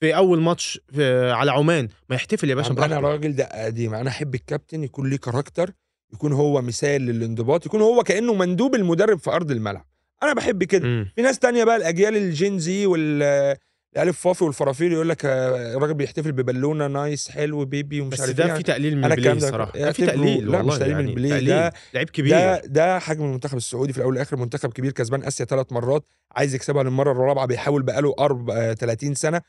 في 0.00 0.16
أول 0.16 0.40
ماتش 0.40 0.80
في 0.92 1.30
على 1.30 1.50
عمان. 1.50 1.88
ما 2.08 2.16
يحتفل 2.16 2.50
يا 2.50 2.54
باشا 2.54 2.70
أنا 2.70 3.00
راجل 3.00 3.36
ده 3.36 3.64
قديم. 3.64 3.94
أنا 3.94 4.10
أحب 4.10 4.34
الكابتن 4.34 4.84
يكون 4.84 5.10
ليه 5.10 5.16
character 5.16 5.72
يكون 6.12 6.32
هو 6.32 6.62
مثال 6.62 7.02
للانضباط 7.02 7.66
يكون 7.66 7.80
هو 7.80 8.02
كأنه 8.02 8.34
مندوب 8.34 8.74
المدرب 8.74 9.18
في 9.18 9.30
أرض 9.30 9.50
الملعب. 9.50 9.86
أنا 10.22 10.34
بحب 10.34 10.64
كده. 10.64 10.88
مم. 10.88 11.12
في 11.16 11.22
ناس 11.22 11.38
تانية 11.38 11.64
بقى 11.64 11.76
الأجيال 11.76 12.16
ال 12.16 12.26
Gen 12.26 12.58
Z 12.58 12.86
وال 12.86 13.56
الألف 13.96 14.20
فافي 14.20 14.44
والفرافير 14.44 14.92
يقول 14.92 15.08
لك 15.08 15.24
آه، 15.24 15.76
الراجل 15.76 15.94
بيحتفل 15.94 16.32
ببالونة 16.32 16.86
nice 16.86 17.28
حلو 17.28 17.64
baby 17.64 18.00
ومش 18.00 18.12
بس 18.12 18.20
عارف 18.20 18.32
ده 18.36 18.44
إيه. 18.46 18.54
في 18.54 18.62
تقليل 18.62 18.96
من 18.96 19.04
يعتبره- 19.04 19.70
ده 19.74 19.92
في 19.92 20.06
تقليل 20.06 20.50
لا، 20.50 20.58
والله 20.58 20.72
مش 20.72 20.78
تقليل 20.78 20.94
من 20.94 21.00
يعني 21.00 21.10
البلاي، 21.10 21.30
تقليل. 21.30 21.48
ده- 21.48 21.72
لعيب 21.94 22.10
كبير. 22.10 22.30
ده 22.32 22.60
ده 22.66 22.98
حجم 22.98 23.24
المنتخب 23.24 23.56
السعودي 23.56 23.92
في 23.92 23.98
الأول 23.98 24.12
والآخر. 24.12 24.36
منتخب 24.36 24.72
كبير 24.72 24.92
كسبان 24.92 25.22
آسيا 25.24 25.44
ثلاث 25.44 25.72
مرات 25.72 26.04
عايز 26.36 26.54
يكسبها 26.54 26.82
للمرة 26.82 27.12
الرابعة 27.12 27.46
بيحاول 27.46 27.82
بقاله 27.82 28.14
أرب... 28.18 28.50
آه، 28.50 28.72
30 28.72 29.14
سنة. 29.14 29.40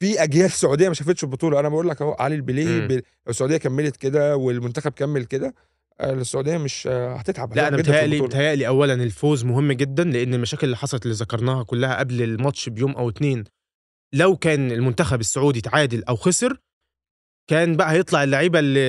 في 0.00 0.22
أجيال 0.22 0.50
سعودية 0.50 0.88
ما 0.88 0.94
شافتش 0.94 1.24
البطولة. 1.24 1.60
أنا 1.60 1.68
بقول 1.68 1.88
لك 1.88 2.02
أهو 2.02 2.16
علي 2.18 2.34
البليه 2.34 2.80
مم. 2.80 2.88
ب... 2.88 2.92
لو 2.92 3.00
السعودية 3.28 3.56
كملت 3.56 3.96
كده 3.96 4.36
والمنتخب 4.36 4.92
كمل 4.92 5.24
كده. 5.24 5.46
آه، 5.46 5.52
السعودية 6.00 6.56
مش 6.58 6.86
آه، 6.86 7.16
هتتعب 7.16 7.56
لا 7.56 7.68
أنا 7.68 7.76
متهيألي. 7.76 8.20
متهيألي 8.20 8.66
اولا 8.66 8.94
الفوز 8.94 9.44
مهم 9.44 9.72
جدا 9.72 10.04
لأن 10.04 10.34
المشاكل 10.34 10.64
اللي 10.66 10.76
حصلت 10.76 11.02
اللي 11.02 11.14
ذكرناها 11.14 11.62
كلها 11.62 11.98
قبل 11.98 12.22
الماتش 12.22 12.68
بيوم 12.68 12.92
أو 12.92 13.08
اتنين 13.08 13.44
لو 14.14 14.36
كان 14.36 14.72
المنتخب 14.72 15.20
السعودي 15.20 15.60
تعادل 15.60 16.04
أو 16.04 16.16
خسر 16.16 16.58
كان 17.50 17.76
بقى 17.76 17.92
هيطلع 17.92 18.22
اللعيبة 18.24 18.58
اللي 18.58 18.80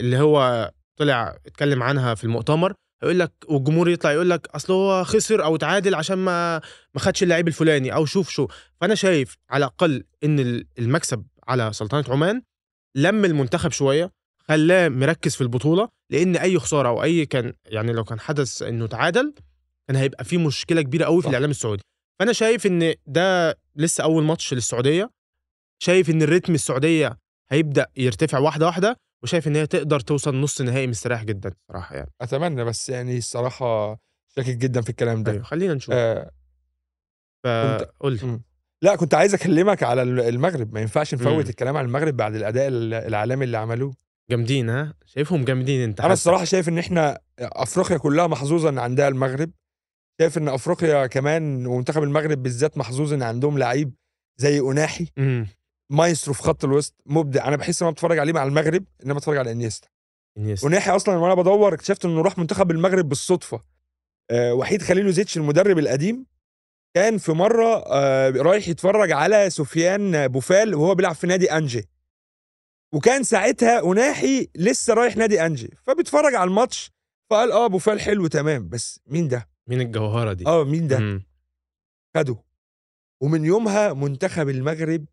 اللي 0.00 0.18
هو 0.18 0.70
طلع 0.98 1.36
اتكلم 1.46 1.82
عنها 1.82 2.14
في 2.14 2.24
المؤتمر 2.24 2.74
هيقول 3.02 3.18
لك 3.18 3.32
والجمهور 3.48 3.88
يطلع 3.88 4.12
يقول 4.12 4.30
لك 4.30 4.46
أصل 4.46 4.72
هو 4.72 5.04
خسر 5.04 5.44
أو 5.44 5.56
تعادل 5.56 5.94
عشان 5.94 6.18
ما 6.18 6.56
ما 6.94 7.00
خدش 7.00 7.22
اللعيب 7.22 7.48
الفلاني 7.48 7.94
أو 7.94 8.04
شوف 8.06 8.28
شو 8.30 8.48
فأنا 8.80 8.94
شايف 8.94 9.36
على 9.50 9.64
الأقل 9.64 10.04
إن 10.24 10.64
المكسب 10.78 11.26
على 11.48 11.72
سلطنة 11.72 12.04
عمان 12.08 12.42
لم 12.96 13.24
المنتخب 13.24 13.70
شوية 13.72 14.10
خلاه 14.48 14.88
مركز 14.88 15.34
في 15.34 15.40
البطولة 15.40 15.88
لأن 16.10 16.36
أي 16.36 16.58
خسارة 16.58 16.88
أو 16.88 17.02
أي 17.02 17.26
كان 17.26 17.52
يعني 17.66 17.92
لو 17.92 18.04
كان 18.04 18.20
حدث 18.20 18.62
إنه 18.62 18.86
تعادل 18.86 19.34
كان 19.88 19.96
هيبقى 19.96 20.24
في 20.24 20.38
مشكلة 20.38 20.82
كبيرة 20.82 21.04
قوي 21.04 21.22
في. 21.22 21.28
الإعلام 21.28 21.50
السعودي. 21.50 21.82
فأنا 22.18 22.32
شايف 22.32 22.66
إن 22.66 22.94
ده 23.06 23.58
لسه 23.76 24.04
أول 24.04 24.24
ماتش 24.24 24.54
للسعودية. 24.54 25.10
شايف 25.78 26.10
إن 26.10 26.22
الريتم 26.22 26.54
السعودية 26.54 27.18
هيبدأ 27.50 27.86
يرتفع 27.96 28.38
واحدة 28.38 28.66
واحدة 28.66 28.96
وشايف 29.22 29.48
إن 29.48 29.56
هي 29.56 29.66
تقدر 29.66 30.00
توصل 30.00 30.34
نص 30.36 30.60
نهائي 30.60 30.86
مستريح 30.86 31.24
جدا 31.24 31.52
صراحة 31.68 31.96
يعني. 31.96 32.10
أتمنى 32.20 32.64
بس 32.64 32.88
يعني 32.88 33.18
الصراحة 33.18 33.98
شاكك 34.36 34.56
جدا 34.56 34.80
في 34.80 34.90
الكلام 34.90 35.22
ده. 35.22 35.32
أيوه 35.32 35.42
خلينا 35.44 35.74
نشوف. 35.74 35.94
آه 35.94 36.30
كنت- 37.44 37.90
فقول 37.98 38.18
مم. 38.22 38.42
لا 38.82 38.96
كنت 38.96 39.14
عايز 39.14 39.34
أكلمك 39.34 39.82
على 39.82 40.02
المغرب. 40.02 40.74
ما 40.74 40.80
ينفعش 40.80 41.14
نفوت. 41.14 41.48
الكلام 41.50 41.76
عن 41.76 41.84
المغرب 41.84 42.16
بعد 42.16 42.34
الأداء 42.34 42.68
العالمي 42.68 43.44
اللي 43.44 43.56
عملوه. 43.58 43.94
جامدين 44.30 44.70
ها؟ 44.70 44.94
شايفهم 45.06 45.44
جامدين 45.44 45.80
انت 45.80 46.00
أنا 46.00 46.08
حتى. 46.08 46.12
الصراحة 46.12 46.44
شايف 46.44 46.68
إن 46.68 46.78
إحنا 46.78 47.20
أفريقيا 47.40 47.96
كلها 47.96 48.26
محظوظة 48.26 48.68
إن 48.68 48.78
عندها 48.78 49.08
المغرب. 49.08 49.50
شايف 50.20 50.38
إن 50.38 50.48
أفريقيا 50.48 51.06
كمان 51.06 51.66
ومنتخب 51.66 52.02
المغرب 52.02 52.42
بالذات 52.42 52.78
محظوظ 52.78 53.12
إن 53.12 53.22
عندهم 53.22 53.58
لعيب 53.58 53.94
زي 54.40 54.60
أوناحي 54.60 55.06
مايسترو 55.92 56.34
في 56.34 56.42
خط 56.42 56.64
الوسط 56.64 56.94
مبدع. 57.06 57.48
أنا 57.48 57.56
بحس 57.56 57.82
إن 57.82 57.86
أنا 57.86 57.92
بتفرج 57.94 58.18
عليه 58.18 58.32
مع 58.32 58.44
المغرب 58.44 58.84
انما 59.04 59.14
بتفرج 59.14 59.36
على 59.36 59.52
إنيستا. 59.52 59.88
إنيستا. 60.38 60.68
أوناحي 60.68 60.90
أصلا 60.90 61.16
وأنا 61.16 61.34
بدور 61.34 61.74
اكتشفت 61.74 62.04
إنه 62.04 62.22
راح 62.22 62.38
منتخب 62.38 62.70
المغرب 62.70 63.08
بالصدفة. 63.08 63.60
آه 64.30 64.54
وحيد 64.54 64.82
خليلوزيتش 64.82 65.36
المدرب 65.36 65.78
القديم 65.78 66.26
كان 66.94 67.18
في 67.18 67.32
مرة 67.32 67.84
آه 67.86 68.30
رايح 68.30 68.68
يتفرج 68.68 69.12
على 69.12 69.50
سفيان 69.50 70.28
بوفال 70.28 70.74
وهو 70.74 70.94
بيلعب 70.94 71.14
في 71.14 71.26
نادي 71.26 71.52
أنجي. 71.52 71.88
وكان 72.96 73.22
ساعتها 73.22 73.92
أوناحي 73.92 74.48
لسه 74.56 74.94
رايح 74.94 75.16
نادي 75.16 75.46
أنجي 75.46 75.70
فبيتفرج 75.82 76.34
على 76.34 76.48
الماتش 76.48 76.90
فقال 77.30 77.52
آه 77.52 77.66
بوفال 77.66 78.00
حلو 78.00 78.26
تمام. 78.26 78.68
بس 78.68 79.00
مين 79.06 79.28
ده؟ 79.28 79.48
مين 79.68 79.80
الجوهرة 79.80 80.32
دي؟ 80.32 80.46
آه 80.46 80.64
مين 80.64 80.88
ده؟ 80.88 80.98
مم. 80.98 81.22
خده. 82.16 82.36
ومن 83.22 83.44
يومها 83.44 83.92
منتخب 83.92 84.48
المغرب 84.48 85.04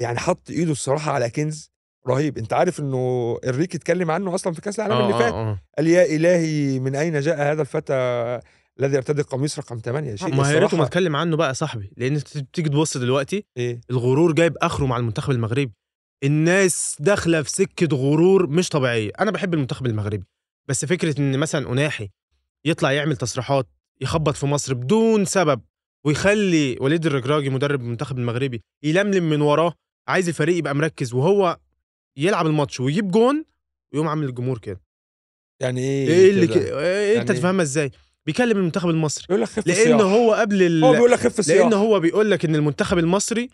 يعني 0.00 0.18
حط 0.18 0.50
إيده 0.50 0.72
الصراحة 0.72 1.12
على 1.12 1.30
كنز 1.30 1.70
رهيب. 2.08 2.38
أنت 2.38 2.52
عارف 2.52 2.80
إنه 2.80 3.36
إنريكي 3.44 3.76
اتكلم 3.76 4.10
عنه 4.10 4.34
أصلا 4.34 4.52
في 4.52 4.60
كأس 4.60 4.80
العالم 4.80 4.94
آه، 4.94 5.04
اللي 5.04 5.14
آه، 5.14 5.18
فات؟ 5.18 5.32
آه. 5.32 5.60
قال 5.76 5.86
يا 5.86 6.16
إلهي 6.16 6.78
من 6.78 6.96
أين 6.96 7.20
جاء 7.20 7.52
هذا 7.52 7.62
الفتى 7.62 7.94
الذي 8.80 8.96
يرتدي 8.96 9.20
القميص 9.20 9.58
رقم 9.58 9.78
8 9.78 10.14
شيء 10.14 10.34
ما 10.34 10.52
ريته 10.52 10.76
ما 10.76 10.84
اتكلم 10.84 11.16
عنه 11.16 11.36
بقى 11.36 11.48
يا 11.48 11.52
صاحبي 11.52 11.92
لأن 11.96 12.14
أنت 12.14 12.38
بتيجي 12.38 12.68
تبص 12.68 12.96
دلوقتي 12.96 13.44
إيه؟ 13.56 13.80
الغرور 13.90 14.32
جايب 14.32 14.56
آخره 14.62 14.86
مع 14.86 14.96
المنتخب 14.96 15.30
المغربي. 15.30 15.72
الناس 16.24 16.96
داخلة 17.00 17.42
في 17.42 17.50
سكة 17.50 17.96
غرور 17.96 18.46
مش 18.46 18.68
طبيعية. 18.68 19.10
أنا 19.20 19.30
بحب 19.30 19.54
المنتخب 19.54 19.86
المغربي 19.86 20.24
بس 20.68 20.84
فكرة 20.84 21.20
إن 21.20 21.38
مثلا 21.38 21.72
اناحي 21.72 22.08
يطلع 22.64 22.92
يعمل 22.92 23.16
تصريحات 23.16 23.66
يخبط 24.00 24.34
في 24.36 24.46
مصر 24.46 24.74
بدون 24.74 25.24
سبب 25.24 25.60
ويخلي 26.04 26.76
وليد 26.80 27.06
الركراجي 27.06 27.50
مدرب 27.50 27.80
المنتخب 27.80 28.18
المغربي 28.18 28.62
يلملم 28.82 29.30
من 29.30 29.40
وراه 29.40 29.74
عايز 30.08 30.28
الفريق 30.28 30.56
يبقى 30.56 30.74
مركز 30.74 31.14
وهو 31.14 31.58
يلعب 32.16 32.46
الماتش 32.46 32.80
ويجيب 32.80 33.10
جون 33.10 33.44
ويقوم 33.92 34.08
عامل 34.08 34.28
الجمهور 34.28 34.58
كده. 34.58 34.80
يعني 35.60 35.80
إيه 35.80 36.08
إيه 36.08 36.30
اللي؟ 36.30 36.46
كده؟ 36.46 36.80
إيه 36.80 37.20
أنت 37.20 37.28
يعني- 37.30 37.40
تفهمها 37.40 37.62
إزاي؟ 37.62 37.90
بيكلم 38.26 38.58
المنتخب 38.58 38.88
المصري. 38.90 39.26
يقول 39.30 39.42
لك 39.42 39.48
خف 39.48 39.66
لأن 39.66 40.00
هو 40.00 40.32
قبل 40.34 40.62
ال... 40.62 40.84
هو 40.84 40.92
بيقول 40.92 41.10
لك 41.10 41.18
خف 41.18 41.48
لأن 41.48 41.72
هو 41.72 42.00
بيقول 42.00 42.30
لك 42.30 42.44
إن 42.44 42.54
المنتخب 42.54 42.98
المصري 42.98 43.48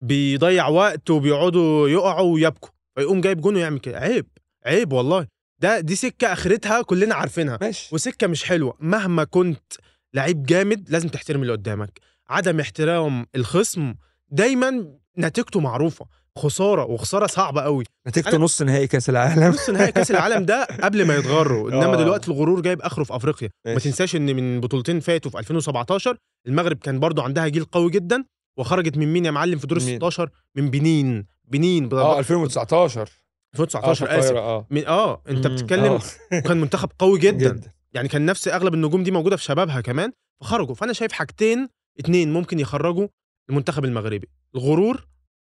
بيضيع 0.00 0.68
وقت 0.68 1.10
وبيقعدوا 1.10 1.88
يقعوا 1.88 2.32
ويبكوا. 2.34 2.70
فيقوم 2.96 3.20
جايب 3.20 3.40
جون 3.40 3.56
ويعمل 3.56 3.78
كده. 3.78 3.98
عيب 3.98 4.26
عيب 4.66 4.92
والله. 4.92 5.26
ده 5.62 5.80
دي 5.80 5.94
سكة 5.94 6.32
آخرتها 6.32 6.82
كلنا 6.82 7.14
عارفينها. 7.14 7.58
ماشي. 7.60 7.94
وسكة 7.94 8.26
مش 8.26 8.44
حلوة. 8.44 8.74
مهما 8.80 9.24
كنت 9.24 9.72
لعيب 10.14 10.42
جامد 10.42 10.90
لازم 10.90 11.08
تحترم 11.08 11.42
اللي 11.42 11.52
قدامك. 11.52 12.00
عدم 12.28 12.60
احترام 12.60 13.26
الخصم 13.36 13.94
دايما 14.30 14.86
نتيجته 15.18 15.60
معروفة. 15.60 16.06
خسارة 16.38 16.84
وخسارة 16.84 17.26
صعبة 17.26 17.62
قوي. 17.62 17.84
نتيجته 18.08 18.30
أنا- 18.30 18.34
نص 18.34 18.62
نهائي 18.62 18.86
كأس 18.86 19.10
العالم. 19.10 19.44
نص 19.44 19.70
نهائي 19.70 19.92
كأس 19.92 20.10
العالم 20.10 20.44
ده 20.44 20.64
قبل 20.82 21.06
ما 21.06 21.16
يتغروا. 21.16 21.68
إنما 21.72 21.92
آه. 21.92 21.96
دلوقتي 21.96 22.30
الغرور 22.30 22.60
جايب 22.60 22.82
آخره 22.82 23.04
في 23.04 23.16
أفريقيا. 23.16 23.48
ما 23.66 23.72
ماشي. 23.72 23.90
تنساش 23.90 24.16
إن 24.16 24.36
من 24.36 24.60
بطولتين 24.60 25.00
فاتوا 25.00 25.30
في 25.30 25.38
2017 25.38 26.16
المغرب 26.46 26.76
كان 26.76 27.00
برضو 27.00 27.22
عندها 27.22 27.48
جيل 27.48 27.64
قوي 27.64 27.90
جدا. 27.90 28.24
وخرجت 28.58 28.96
من 28.96 29.12
مين 29.12 29.24
يا 29.24 29.30
معلم 29.30 29.58
في 29.58 29.66
دور 29.66 29.78
ال 29.78 29.84
مين؟ 29.84 29.96
16 29.96 30.30
من 30.56 30.70
بنين. 30.70 31.26
بنين 31.44 31.84
آه 31.84 31.88
بضربات 31.88 32.18
2019 32.18 33.08
2019 33.54 34.06
في 34.06 34.18
آسف. 34.18 34.34
آه. 34.36 34.66
من 34.70 34.86
آه 34.86 35.22
أنت 35.28 35.46
بتتكلم 35.46 35.84
آه. 35.92 36.00
وكان 36.38 36.60
منتخب 36.60 36.88
قوي 36.98 37.18
جدا, 37.18 37.48
جدا. 37.52 37.72
يعني 37.92 38.08
كان 38.08 38.26
نفس 38.26 38.48
أغلب 38.48 38.74
النجوم 38.74 39.02
دي 39.02 39.10
موجودة 39.10 39.36
في 39.36 39.42
شبابها 39.44 39.80
كمان. 39.80 40.12
فخرجوا. 40.40 40.74
فأنا 40.74 40.92
شايف 40.92 41.12
حاجتين 41.12 41.68
اتنين 41.98 42.32
ممكن 42.32 42.60
يخرجوا 42.60 43.08
المنتخب 43.50 43.84
المغربي. 43.84 44.28
الغرور 44.54 45.06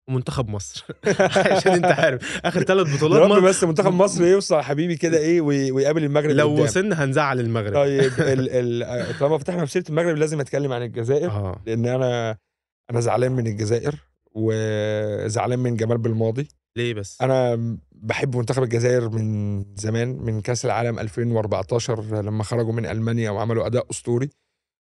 ومنتخب 0.08 0.48
مصر. 0.48 0.86
عشان 1.56 1.72
أنت 1.72 1.84
عارف. 1.84 2.40
آخر 2.44 2.62
ثلاث 2.62 2.96
بطولات 2.96 3.22
رب 3.22 3.28
مصر 3.30 3.40
بس 3.40 3.64
منتخب 3.64 3.92
مصر 3.92 4.24
يوصل 4.24 4.56
يا 4.56 4.62
حبيبي 4.62 4.96
كده 4.96 5.18
إيه 5.18 5.40
وي- 5.40 5.70
ويقابل 5.72 6.04
المغرب 6.04 6.30
لو 6.30 6.48
قدام. 6.50 6.60
وصلنا 6.64 7.04
هنزعل 7.04 7.40
المغرب. 7.40 7.74
طيب 7.74 8.12
ال 8.18 8.48
ال 8.82 9.18
طالما 9.18 9.38
فتحنا 9.38 9.64
في 9.66 9.72
سيره 9.72 9.84
المغرب 9.88 10.16
لازم 10.16 10.40
أتكلم 10.40 10.72
عن 10.72 10.82
الجزائر 10.82 11.30
آه. 11.30 11.62
لأن 11.66 11.86
أنا 11.86 12.38
أنا 12.90 13.00
زعلان 13.00 13.32
من 13.32 13.46
الجزائر 13.46 13.94
وزعلان 14.32 15.58
من 15.58 15.76
جمال 15.76 15.98
بالماضي. 15.98 16.48
ليه 16.76 16.94
بس؟ 16.94 17.22
أنا 17.22 17.76
بحب 17.92 18.36
منتخب 18.36 18.62
الجزائر 18.62 19.08
من 19.08 19.64
زمان 19.76 20.08
من 20.08 20.40
كأس 20.40 20.64
العالم 20.64 20.98
2014 20.98 22.22
لما 22.22 22.44
خرجوا 22.44 22.72
من 22.72 22.86
ألمانيا 22.86 23.30
وعملوا 23.30 23.66
أداء 23.66 23.86
أسطوري. 23.90 24.30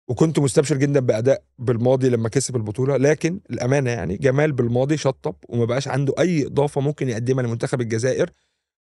وكنت 0.09 0.39
مستبشر 0.39 0.77
جدا 0.77 0.99
بأداء 0.99 1.43
بالماضي 1.57 2.09
لما 2.09 2.29
كسب 2.29 2.55
البطولة. 2.55 2.97
لكن 2.97 3.39
الأمانة 3.49 3.91
يعني 3.91 4.17
جمال 4.17 4.51
بالماضي 4.51 4.97
شطب 4.97 5.35
وما 5.49 5.65
بقاش 5.65 5.87
عنده 5.87 6.13
أي 6.19 6.45
إضافة 6.45 6.81
ممكن 6.81 7.09
يقدمها 7.09 7.43
لمنتخب 7.43 7.81
الجزائر. 7.81 8.29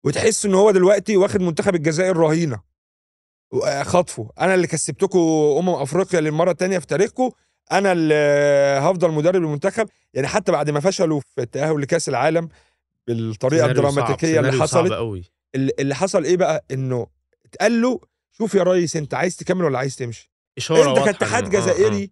وتحس 0.03 0.45
إن 0.45 0.53
هو 0.53 0.71
دلوقتي 0.71 1.17
واخد 1.17 1.41
منتخب 1.41 1.75
الجزائر 1.75 2.17
رهينة. 2.17 2.59
خطفه. 3.81 4.29
أنا 4.39 4.55
اللي 4.55 4.67
كسبتكم 4.67 5.19
أمم 5.59 5.69
أفريقيا 5.69 6.21
للمرة 6.21 6.51
الثانية 6.51 6.79
في 6.79 6.87
تاريخكم 6.87 7.29
أنا 7.71 7.91
اللي 7.91 8.13
هفضل 8.81 9.11
مدرب 9.11 9.35
المنتخب 9.35 9.89
يعني 10.13 10.27
حتى 10.27 10.51
بعد 10.51 10.69
ما 10.69 10.79
فشلوا 10.79 11.19
في 11.19 11.41
التاهل 11.41 11.81
لكأس 11.81 12.09
العالم 12.09 12.49
بالطريقة 13.07 13.65
الدراماتيكية 13.65 14.39
اللي 14.39 14.51
حصلت 14.51 14.91
قوي 14.93 15.23
اللي 15.55 15.95
حصل 15.95 16.23
إيه 16.23 16.37
بقى؟ 16.37 16.65
إنه 16.71 17.07
اتقال 17.45 17.81
له 17.81 17.99
شوف 18.31 18.55
يا 18.55 18.63
ريس 18.63 18.95
أنت 18.95 19.13
عايز 19.13 19.35
تكمل 19.37 19.63
ولا 19.65 19.77
عايز 19.79 19.95
تمشي؟ 19.95 20.31
إشارة 20.57 20.97
أنت 20.99 21.05
كاتحاد 21.05 21.43
إنه- 21.43 21.55
آه، 21.55 21.59
آه. 21.59 21.61
جزائري 21.61 22.11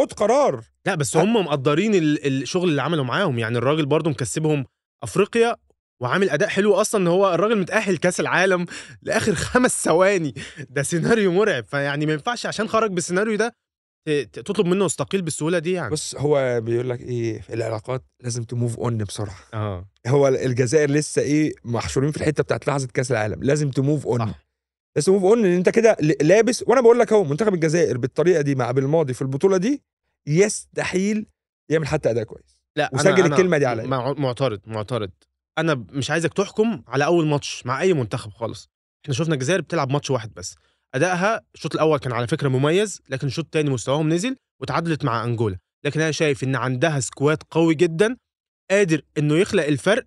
خد 0.00 0.12
قرار. 0.12 0.64
لا 0.86 0.94
بس 0.94 1.16
هم 1.16 1.36
مقدرين 1.36 1.94
ال- 1.94 2.26
الشغل 2.42 2.68
اللي 2.68 2.82
عمله 2.82 3.04
معاهم 3.04 3.38
يعني 3.38 3.58
الراجل 3.58 3.86
برضو 3.86 4.10
مكسبهم 4.10 4.64
أفريقيا 5.02 5.56
وعامل 6.00 6.30
أداء 6.30 6.48
حلو 6.48 6.74
أصلا 6.74 7.00
إن 7.00 7.06
هو 7.06 7.34
الراجل 7.34 7.58
متأهل 7.58 7.96
كأس 7.96 8.20
العالم 8.20 8.66
لآخر 9.02 9.34
خمس 9.50 9.84
ثواني. 9.84 10.34
ده 10.70 10.82
سيناريو 10.82 11.32
مرعب 11.32 11.64
فيعني 11.64 12.06
ما 12.06 12.12
ينفعش 12.12 12.46
عشان 12.46 12.68
خرج 12.68 12.90
بالسيناريو 12.90 13.36
ده 13.36 13.54
تطلب 14.32 14.66
منه 14.66 14.84
يستقيل 14.84 15.22
بالسهولة 15.22 15.58
دي 15.58 15.72
يعني؟ 15.72 15.90
بص 15.90 16.14
هو 16.16 16.60
بيقول 16.60 16.90
لك 16.90 17.00
إيه 17.00 17.40
في 17.40 17.54
العلاقات 17.54 18.04
لازم 18.22 18.44
ت 18.44 18.51
move 18.51 18.78
on 18.78 18.98
بسرعة. 18.98 19.36
آه. 19.54 19.88
هو 20.06 20.28
الجزائر 20.28 20.90
لسه 20.90 21.22
إيه 21.22 21.52
محشورين 21.64 22.10
في 22.10 22.16
الحتة 22.16 22.42
بتاعت 22.42 22.68
لحظة 22.68 22.88
كأس 22.94 23.10
العالم. 23.12 23.42
لازم 23.42 23.70
ت 23.70 23.77
move 23.77 24.06
on 24.06 24.18
صح. 24.18 24.44
لازم 24.96 25.12
ت 25.12 25.14
move 25.14 25.22
on 25.24 25.42
لأن 25.42 25.52
أنت 25.52 25.68
كده 25.68 25.96
لابس 26.22 26.64
وأنا 26.66 26.80
بقول 26.80 26.98
لك 26.98 27.12
أهو 27.12 27.24
منتخب 27.24 27.54
الجزائر 27.54 27.98
بالطريقة 27.98 28.40
دي 28.42 28.54
مع 28.54 28.70
بالماضي 28.70 29.14
في 29.14 29.22
البطولة 29.22 29.56
دي 29.56 29.82
يستحيل 30.28 31.26
يعمل 31.70 31.86
حتى 31.86 32.10
أداء 32.10 32.24
كويس. 32.24 32.62
لا 32.76 32.90
وسجل 32.94 33.32
الكلمة 33.32 33.58
دي 33.58 33.66
عليا. 33.66 33.86
مع- 33.86 34.12
معترض 34.12 34.60
معترض. 34.66 35.10
أنا 35.58 35.74
مش 35.74 36.10
عايزك 36.10 36.34
تحكم 36.34 36.82
على 36.88 37.04
أول 37.04 37.26
ماتش 37.26 37.66
مع 37.66 37.80
أي 37.80 37.92
منتخب 37.94 38.30
خالص. 38.32 38.70
إحنا 39.04 39.14
شفنا 39.14 39.34
الجزائر 39.34 39.60
بتلعب 39.60 39.90
ماتش 39.90 40.10
واحد 40.10 40.34
بس. 40.34 40.54
أدائها 40.94 41.40
الشوط 41.54 41.74
الأول 41.74 41.98
كان 41.98 42.12
على 42.12 42.26
فكرة 42.26 42.48
مميز 42.48 43.02
لكن 43.08 43.26
الشوط 43.26 43.44
الثاني 43.44 43.70
مستواهم 43.70 44.08
نزل 44.08 44.36
وتعادلت 44.60 45.04
مع 45.04 45.24
أنجولا. 45.24 45.58
لكن 45.84 46.00
أنا 46.00 46.10
شايف 46.10 46.44
إن 46.44 46.56
عندها 46.56 47.00
squad 47.00 47.42
قوي 47.50 47.74
جدا 47.74 48.16
قادر 48.70 49.02
إنه 49.18 49.34
يخلق 49.36 49.64
الفرق 49.66 50.06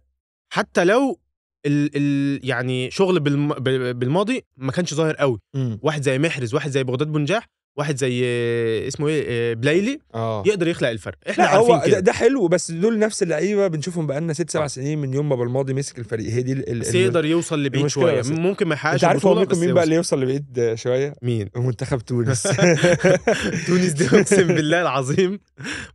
حتى 0.54 0.84
لو 0.84 1.20
ال 1.66 1.92
ال 1.96 2.40
يعني 2.50 2.92
شغل 2.92 3.20
بالم 3.20 3.54
بالماضي 3.94 4.42
ما 4.58 4.72
كانش 4.72 4.94
ظاهر 4.94 5.16
قوي. 5.16 5.40
واحد 5.82 6.02
زي 6.02 6.20
محرز 6.20 6.54
واحد 6.54 6.70
زي 6.70 6.84
بغداد 6.84 7.08
بونجاح 7.08 7.46
واحد 7.78 7.98
زي 7.98 8.22
آه، 8.26 8.88
اسمه 8.88 9.08
إيه 9.08 9.26
آه، 9.28 9.54
بلايلي 9.54 10.00
آه. 10.16 10.44
يقدر 10.46 10.68
يخلق 10.68 10.90
الفرق. 10.90 11.16
إحنا 11.30 11.44
لا 11.44 11.50
عارفين 11.50 11.82
كده. 11.82 12.00
ده, 12.00 12.12
حلو 12.14 12.48
بس 12.48 12.72
دول 12.72 13.00
نفس 13.00 13.24
اللعيبة 13.24 13.68
بنشوفهم 13.68 14.08
بقالنا 14.08 14.34
ست 14.34 14.50
سبع 14.50 14.64
آه. 14.64 14.68
سنين 14.68 15.00
من 15.00 15.14
يوم 15.14 15.30
ما 15.30 15.36
بالماضي 15.36 15.74
مسك 15.74 16.00
الفريق. 16.00 16.30
هي 16.34 16.42
دي 16.42 16.52
ال- 16.54 16.80
بس 16.80 16.96
يقدر 16.96 17.26
يوصل 17.26 17.64
لبعيد 17.64 17.88
شوية. 17.88 18.20
بس- 18.20 18.30
ممكن 18.30 18.68
ما 18.68 18.74
يحققش 18.76 18.96
أنت 18.96 19.04
عارف 19.04 19.26
هو 19.26 19.36
ممكن 19.36 19.58
مين 19.60 19.74
بقى 19.74 19.84
اللي. 19.84 19.96
يوصل 19.96 20.22
لبعيد 20.22 20.72
شوية؟ 20.76 21.14
مين؟ 21.22 21.50
منتخب 21.56 22.00
تونس. 22.00 22.44
تونس 23.68 23.92
دي 23.92 24.06
أقسم 24.08 24.48
بالله 24.48 24.82
العظيم 24.82 25.40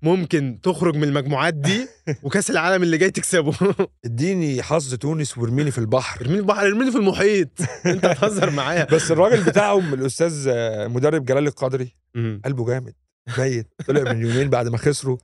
ممكن 0.02 0.58
تخرج 0.62 0.96
من 0.96 1.04
المجموعات 1.04 1.54
دي 1.54 1.86
وكأس 2.22 2.50
العالم 2.50 2.82
اللي 2.82 2.98
جاي 2.98 3.10
تكسبه. 3.10 3.54
اديني 4.04 4.62
حظ 4.62 4.94
تونس 4.94 5.38
وارميني 5.38 5.70
في 5.70 5.78
البحر. 5.78 6.20
ارميني 6.20 6.40
البحر 6.40 6.66
ارميني 6.66 6.90
في 6.90 6.98
المحيط. 6.98 7.48
انت 7.86 8.06
بتهزر 8.06 8.50
معايا. 8.50 8.84
بس 8.84 9.10
الراجل 9.10 9.44
بتاعهم 9.44 9.94
الأستاذ 9.94 10.48
مدرب 10.88 11.24
جلال 11.24 11.46
القدري. 11.46 11.96
قلبه 12.44 12.66
جامد 12.66 12.94
ميت 13.38 13.66
طلع 13.86 14.12
من 14.12 14.26
يومين 14.26 14.50
بعد 14.50 14.68
ما 14.68 14.78
خسروا. 14.78 15.18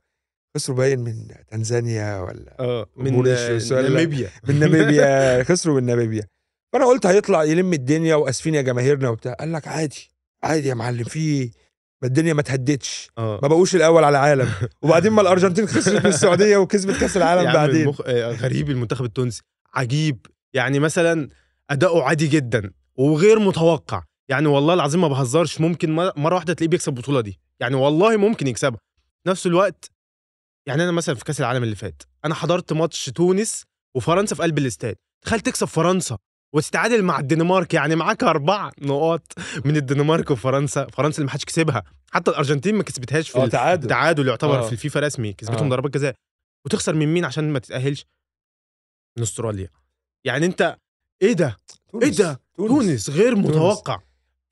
خسروا 0.57 0.77
باين 0.77 0.99
من 0.99 1.27
تنزانيا 1.51 2.19
ولا 2.19 2.55
آه 2.59 2.85
من 2.97 3.13
ناميبيا. 3.71 4.29
من 4.47 4.59
ناميبيا. 4.59 5.43
خسروا 5.43 5.75
من 5.75 5.85
ناميبيا. 5.85 6.27
فأنا 6.73 6.85
قلت 6.85 7.05
هيطلع 7.05 7.43
يلم 7.43 7.73
الدنيا 7.73 8.15
وأسفين 8.15 8.55
يا 8.55 8.61
جماهيرنا 8.61 9.09
وبتاع. 9.09 9.33
قال 9.33 9.51
لك 9.53 9.67
عادي 9.67 10.11
عادي 10.43 10.67
يا 10.67 10.73
معلم. 10.73 11.03
في 11.03 11.51
ما 12.01 12.07
الدنيا 12.07 12.33
ما 12.33 12.41
تهدتش 12.41 13.09
آه. 13.17 13.39
ما 13.41 13.47
بقوش 13.47 13.75
الأول 13.75 14.03
على 14.03 14.17
العالم. 14.17 14.49
وبعدين 14.81 15.11
ما 15.11 15.21
الأرجنتين 15.21 15.67
خسرت 15.67 16.03
من 16.05 16.09
السعودية 16.11 16.57
وكسبت 16.57 16.97
كأس 16.97 17.17
العالم 17.17 17.53
بعدين. 17.53 17.81
المخ... 17.81 18.01
آه، 18.05 18.31
غريب 18.31 18.69
المنتخب 18.69 19.05
التونسي. 19.05 19.41
عجيب. 19.73 20.25
يعني 20.53 20.79
مثلا 20.79 21.29
أداؤه 21.69 22.03
عادي 22.03 22.27
جدا 22.27 22.71
وغير 22.95 23.39
متوقع. 23.39 24.03
يعني 24.29 24.47
والله 24.47 24.73
العظيم 24.73 25.01
ما 25.01 25.07
بهزرش. 25.07 25.61
ممكن 25.61 25.91
مر- 25.95 26.13
مرة 26.17 26.35
واحدة 26.35 26.53
تلاقيه 26.53 26.69
بيكسب 26.69 26.93
البطوله 26.93 27.21
دي. 27.21 27.39
يعني 27.59 27.75
والله 27.75 28.17
ممكن 28.17 28.47
يكسبها. 28.47 28.79
في 29.23 29.29
نفس 29.29 29.47
الوقت 29.47 29.91
يعني 30.67 30.83
أنا 30.83 30.91
مثلا 30.91 31.15
في 31.15 31.23
كأس 31.25 31.39
العالم 31.39 31.63
اللي 31.63 31.75
فات 31.75 32.03
أنا 32.25 32.35
حضرت 32.35 32.73
ماتش 32.73 33.05
تونس 33.05 33.63
وفرنسا 33.95 34.35
في 34.35 34.41
قلب 34.43 34.57
الاستاد. 34.57 34.95
تخيل 35.25 35.39
تكسب 35.39 35.67
فرنسا. 35.67 36.17
وتتعادل 36.57 37.03
مع 37.03 37.19
الدنمارك 37.19 37.73
يعني 37.73 37.95
معاك 37.95 38.23
أربع 38.23 38.71
نقاط 38.81 39.33
من 39.65 39.75
الدنمارك 39.77 40.31
وفرنسا. 40.31 40.87
فرنسا 40.93 41.17
اللي 41.17 41.25
ما 41.25 41.31
حدش 41.31 41.45
كسبها. 41.45 41.83
حتى 42.11 42.31
الأرجنتين 42.31 42.75
ما 42.75 42.83
كسبتهاش 42.83 43.29
في 43.29 43.43
ال- 43.43 43.49
تعادل. 43.49 43.87
تعادل 43.87 44.27
يعتبر 44.27 44.59
آه. 44.59 44.61
في 44.65 44.71
الفيفا 44.71 44.99
رسمي. 44.99 45.33
كسبتهم 45.33 45.65
آه. 45.65 45.69
ضربات 45.69 45.91
جزاء. 45.93 46.15
وتخسر 46.65 46.95
من 46.95 47.13
مين 47.13 47.25
عشان 47.25 47.49
ما 47.49 47.59
تتأهلش؟ 47.59 48.05
من 49.17 49.23
أستراليا. 49.23 49.69
يعني 50.25 50.45
أنت 50.45 50.77
إيه 51.21 51.33
ده؟ 51.33 51.57
إيه 52.03 52.09
ده؟ 52.09 52.41
تونس. 52.57 53.09
غير 53.09 53.35
متوقع. 53.35 53.99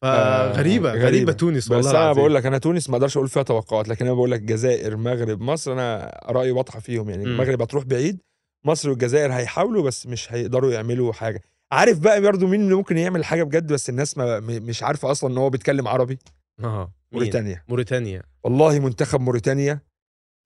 آه، 0.04 0.54
فغريبة 0.54 0.90
غريبة, 0.90 1.06
غريبة 1.08 1.32
تونس 1.32 1.72
والله 1.72 1.90
بس 1.90 1.96
أنا. 1.96 2.14
بقول 2.14 2.36
لك 2.36 2.46
أنا 2.46 2.58
تونس 2.58 2.90
ما 2.90 2.96
أقدرش 2.96 3.18
أقول 3.18 3.30
فيها 3.30 3.44
توقعات 3.44 3.88
لكن 3.88 4.06
أنا 4.06 4.14
بقول 4.16 4.32
لك 4.32 4.42
جزائر 4.42 4.98
مغرب 4.98 5.42
مصر 5.42 5.74
أنا 5.74 6.20
رأيي 6.26 6.52
واضحة 6.52 6.80
فيهم. 6.80 7.10
يعني. 7.10 7.24
المغرب 7.24 7.62
هتروح 7.62 7.84
بعيد 7.84 8.22
مصر 8.66 8.90
والجزائر 8.90 9.34
هيحاولوا 9.34 9.84
بس 9.84 10.08
مش 10.08 10.32
هيقدروا 10.34 10.72
يعملوا 10.72 11.14
حاجة. 11.14 11.42
عارف 11.72 12.00
بقى 12.00 12.22
برضه 12.22 12.48
مين 12.48 12.62
اللي 12.62 12.76
ممكن 12.76 12.98
يعمل 12.98 13.26
حاجة 13.26 13.44
بجد 13.44 13.74
بس 13.74 13.90
الناس 13.90 14.18
ما 14.18 14.40
مش 14.40 14.84
عارفة 14.84 15.12
أصلا 15.12 15.30
إن 15.34 15.38
هو 15.38 15.50
بيتكلم 15.50 15.88
عربي؟ 15.88 16.20
آه؟ 16.64 16.94
موريتانيا. 17.12 17.64
موريتانيا. 17.70 18.24
والله 18.44 18.80
منتخب 18.80 19.22
موريتانيا 19.22 19.80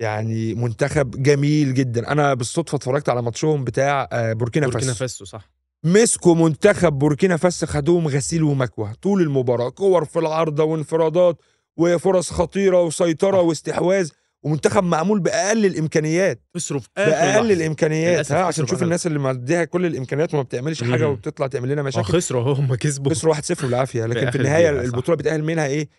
يعني 0.02 0.54
منتخب 0.54 1.24
جميل 1.24 1.74
جدا. 1.74 2.12
أنا 2.12 2.34
بالصدفة 2.34 2.76
اتفرجت 2.76 3.10
على 3.10 3.22
ماتشهم 3.22 3.64
بتاع 3.64 4.10
آه، 4.12 4.34
بوركينا 4.34 4.68
بوركينا 4.68 4.94
فاسو. 4.94 5.00
فاسو 5.00 5.26
صح. 5.26 5.50
مسكوا 5.86 6.36
منتخب 6.36 6.94
بوركينا 6.94 7.38
فاسو 7.38 7.66
خدوهم 7.66 8.08
غسيل 8.08 8.44
ومكوى. 8.44 8.94
طول 9.02 9.22
المباراة 9.22 9.70
كور 9.70 10.06
في 10.06 10.20
العارضة 10.20 10.64
وانفرادات 10.64 11.42
وفرص 11.78 12.32
خطيرة 12.32 12.82
وسيطرة. 12.84 13.42
واستحواذ. 13.42 14.10
ومنتخب 14.44 14.84
معمول 14.84 15.20
بأقل 15.20 15.66
الإمكانيات. 15.66 16.42
آخر 16.56 16.82
بأقل 16.98 17.12
لحظة. 17.40 17.54
الإمكانيات 17.54 18.32
ها 18.32 18.44
عشان 18.44 18.66
بأقل. 18.66 18.84
الناس 18.84 19.08
اللي 19.08 19.20
مديها 19.20 19.64
كل 19.64 19.86
الإمكانيات 19.86 20.34
وما 20.34 20.44
بتعملش 20.44 20.84
حاجة 20.84 21.06
مم. 21.06 21.12
وبتطلع 21.12 21.48
تعمل 21.48 21.70
لنا 21.70 21.82
آه 21.82 21.84
مشاكل. 21.84 22.08
خسروا 22.08 22.54
هم 22.54 22.76
كسبوا. 22.76 23.12
خسروا 23.12 23.34
1-0 23.36 23.66
بالعافية. 23.66 24.06
لكن 24.06 24.32
في 24.32 24.38
النهاية. 24.38 24.70
البطولة 24.70 25.16
بيتاهل 25.18 25.44
منها 25.44 25.66
إيه؟ 25.66 25.90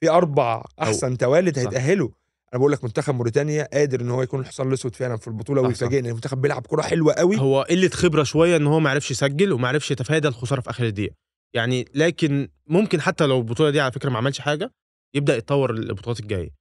في 0.00 0.10
أربع 0.10 0.64
أحسن 0.82 1.18
توالد. 1.18 1.58
هيتأهلوا. 1.58 2.08
أنا 2.52 2.58
بقول 2.58 2.72
لك 2.72 2.84
منتخب 2.84 3.14
موريتانيا 3.14 3.68
قادر 3.72 4.00
إن 4.00 4.10
هو 4.10 4.22
يكون 4.22 4.40
الحصان 4.40 4.68
الأسود 4.68 4.96
فعلا 4.96 5.16
في 5.16 5.28
البطولة 5.28 5.62
ويفاجئنا 5.62 6.08
المنتخب 6.08 6.40
بيلعب 6.40 6.66
كرة 6.66 6.82
حلوة 6.82 7.12
قوي. 7.12 7.38
هو 7.38 7.62
قلة 7.62 7.88
خبرة 7.88 8.22
شوية 8.22 8.56
إن 8.56 8.66
هو 8.66 8.80
ما 8.80 8.90
عرفش 8.90 9.10
يسجل 9.10 9.52
وما 9.52 9.68
عرفش 9.68 9.90
يتفادى 9.90 10.28
الخسارة 10.28 10.60
في 10.60 10.70
آخر 10.70 10.84
الدقيقة. 10.84 11.14
يعني 11.54 11.88
لكن 11.94 12.48
ممكن 12.66 13.00
حتى 13.00 13.26
لو 13.26 13.38
البطولة 13.38 13.70
دي 13.70 13.80
على 13.80 13.92
فكرة 13.92 14.10
ما 14.10 14.18
عملش 14.18 14.38
حاجة 14.40 14.72
يبدأ 15.14 15.36
يتطور 15.36 15.70
البطولات 15.70 16.20
الجاية. 16.20 16.59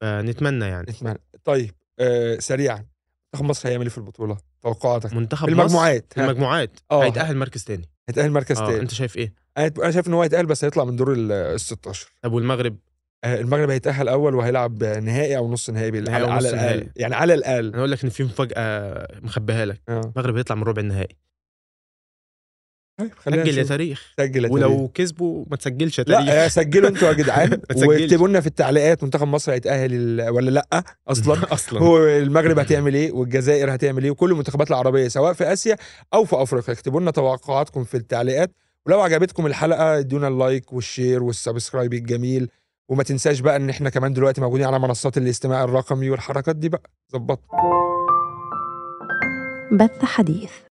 فنتمنى 0.00 0.64
يعني. 0.64 0.86
نتمنى. 0.90 1.18
طيب 1.44 1.70
آه 1.98 2.38
سريعا 2.38 2.84
منتخب 3.34 3.44
مصر 3.48 3.68
هيعمل 3.68 3.82
إيه 3.84 3.90
في 3.90 3.98
البطولة؟ 3.98 4.36
توقعاتك. 4.62 5.12
منتخب 5.12 5.48
في 5.48 5.54
مصر 5.54 5.62
المجموعات. 5.62 6.12
المجموعات. 6.18 6.70
آه. 6.90 7.04
هيتأهل 7.04 7.36
مركز 7.36 7.64
تاني. 7.64 7.88
هيتأهل 8.08 8.30
مركز 8.30 8.58
آه 8.58 8.66
تاني. 8.66 8.80
أنت 8.80 8.90
شايف 8.94 9.16
إيه؟ 9.16 9.34
أنا 9.58 9.90
شايف 9.90 10.08
إن 10.08 10.14
هو 10.14 10.22
هيتأهل 10.22 10.46
بس 10.46 10.64
هيطلع 10.64 10.84
من 10.84 10.96
دور 10.96 11.14
ال 11.16 11.60
16 11.60 12.12
طب 12.22 12.32
والمغرب؟ 12.32 12.76
آه 13.24 13.40
المغرب 13.40 13.70
هيتأهل 13.70 14.08
أول 14.08 14.34
وهيلعب 14.34 14.84
نهائي 14.84 15.36
أو 15.36 15.52
نص 15.52 15.70
نهائي 15.70 15.90
بال- 15.90 16.10
على, 16.10 16.24
أو 16.24 16.30
على 16.30 16.48
الأقل. 16.50 16.88
يعني 16.96 17.14
على 17.14 17.34
الأقل. 17.34 17.66
أنا 17.68 17.78
أقول 17.78 17.90
لك 17.90 18.04
إن 18.04 18.10
في 18.10 18.24
مفاجأة 18.24 19.08
مخبيها 19.22 19.64
لك. 19.64 19.80
آه. 19.88 20.00
المغرب 20.16 20.36
هيطلع 20.36 20.56
من 20.56 20.62
ربع 20.62 20.82
النهائي. 20.82 21.16
سجل 22.98 23.58
يا. 23.58 23.62
تاريخ. 23.64 24.12
سجل 24.18 24.44
يا 24.44 24.48
تاريخ. 24.48 24.52
ولو 24.52 24.88
كسبوا 24.94 25.44
ما 25.50 25.56
تسجلش 25.56 25.98
يا 25.98 26.04
تاريخ. 26.04 26.26
لا 26.28 26.48
سجلوا 26.48 26.88
أنتوا 26.88 27.08
يا 27.08 27.12
جدعان. 27.12 27.60
واكتبوا 27.76 28.28
لنا 28.28 28.40
في 28.40 28.46
التعليقات 28.46 29.04
منتخب 29.04 29.28
مصر 29.28 29.52
هيتأهل 29.52 30.20
ولا 30.30 30.50
لأ 30.50 30.84
أصلا. 31.08 31.38
أصلا. 31.54 31.80
هو 31.80 31.98
المغرب 32.06 32.58
هتعمل 32.58 32.94
إيه؟ 32.94 33.12
والجزائر 33.12 33.74
هتعمل 33.74 34.04
إيه؟ 34.04 34.10
وكل 34.10 34.30
المنتخبات 34.30 34.70
العربية 34.70 35.08
سواء 35.08 35.32
في 35.32 35.52
آسيا 35.52 35.76
أو 36.14 36.24
في 36.24 36.42
أفريقيا. 36.42 36.74
اكتبوا 36.74 37.00
لنا 37.00 37.10
توقعاتكم 37.10 37.84
في 37.84 37.96
التعليقات. 37.96 38.50
ولو 38.86 39.00
عجبتكم 39.00 39.46
الحلقة 39.46 39.98
ادونا 39.98 40.28
ال 40.28 40.37
like 40.37 40.72
وال 40.72 40.86
share 40.86 41.22
وال 41.22 41.35
subscribe 41.35 41.94
الجميل. 41.94 42.48
وما 42.88 43.02
تنساش 43.02 43.40
بقى 43.40 43.56
إن 43.56 43.70
إحنا 43.70 43.90
كمان 43.90 44.12
دلوقتي 44.12 44.40
موجودين 44.40 44.66
على 44.66 44.78
منصات 44.78 45.18
الاستماع 45.18 45.64
الرقمي 45.64 46.10
والحركات 46.10 46.56
دي 46.56 46.68
بقى. 46.68 46.90
ظبطنا. 47.12 47.58
بث 49.72 50.04
حديث. 50.04 50.50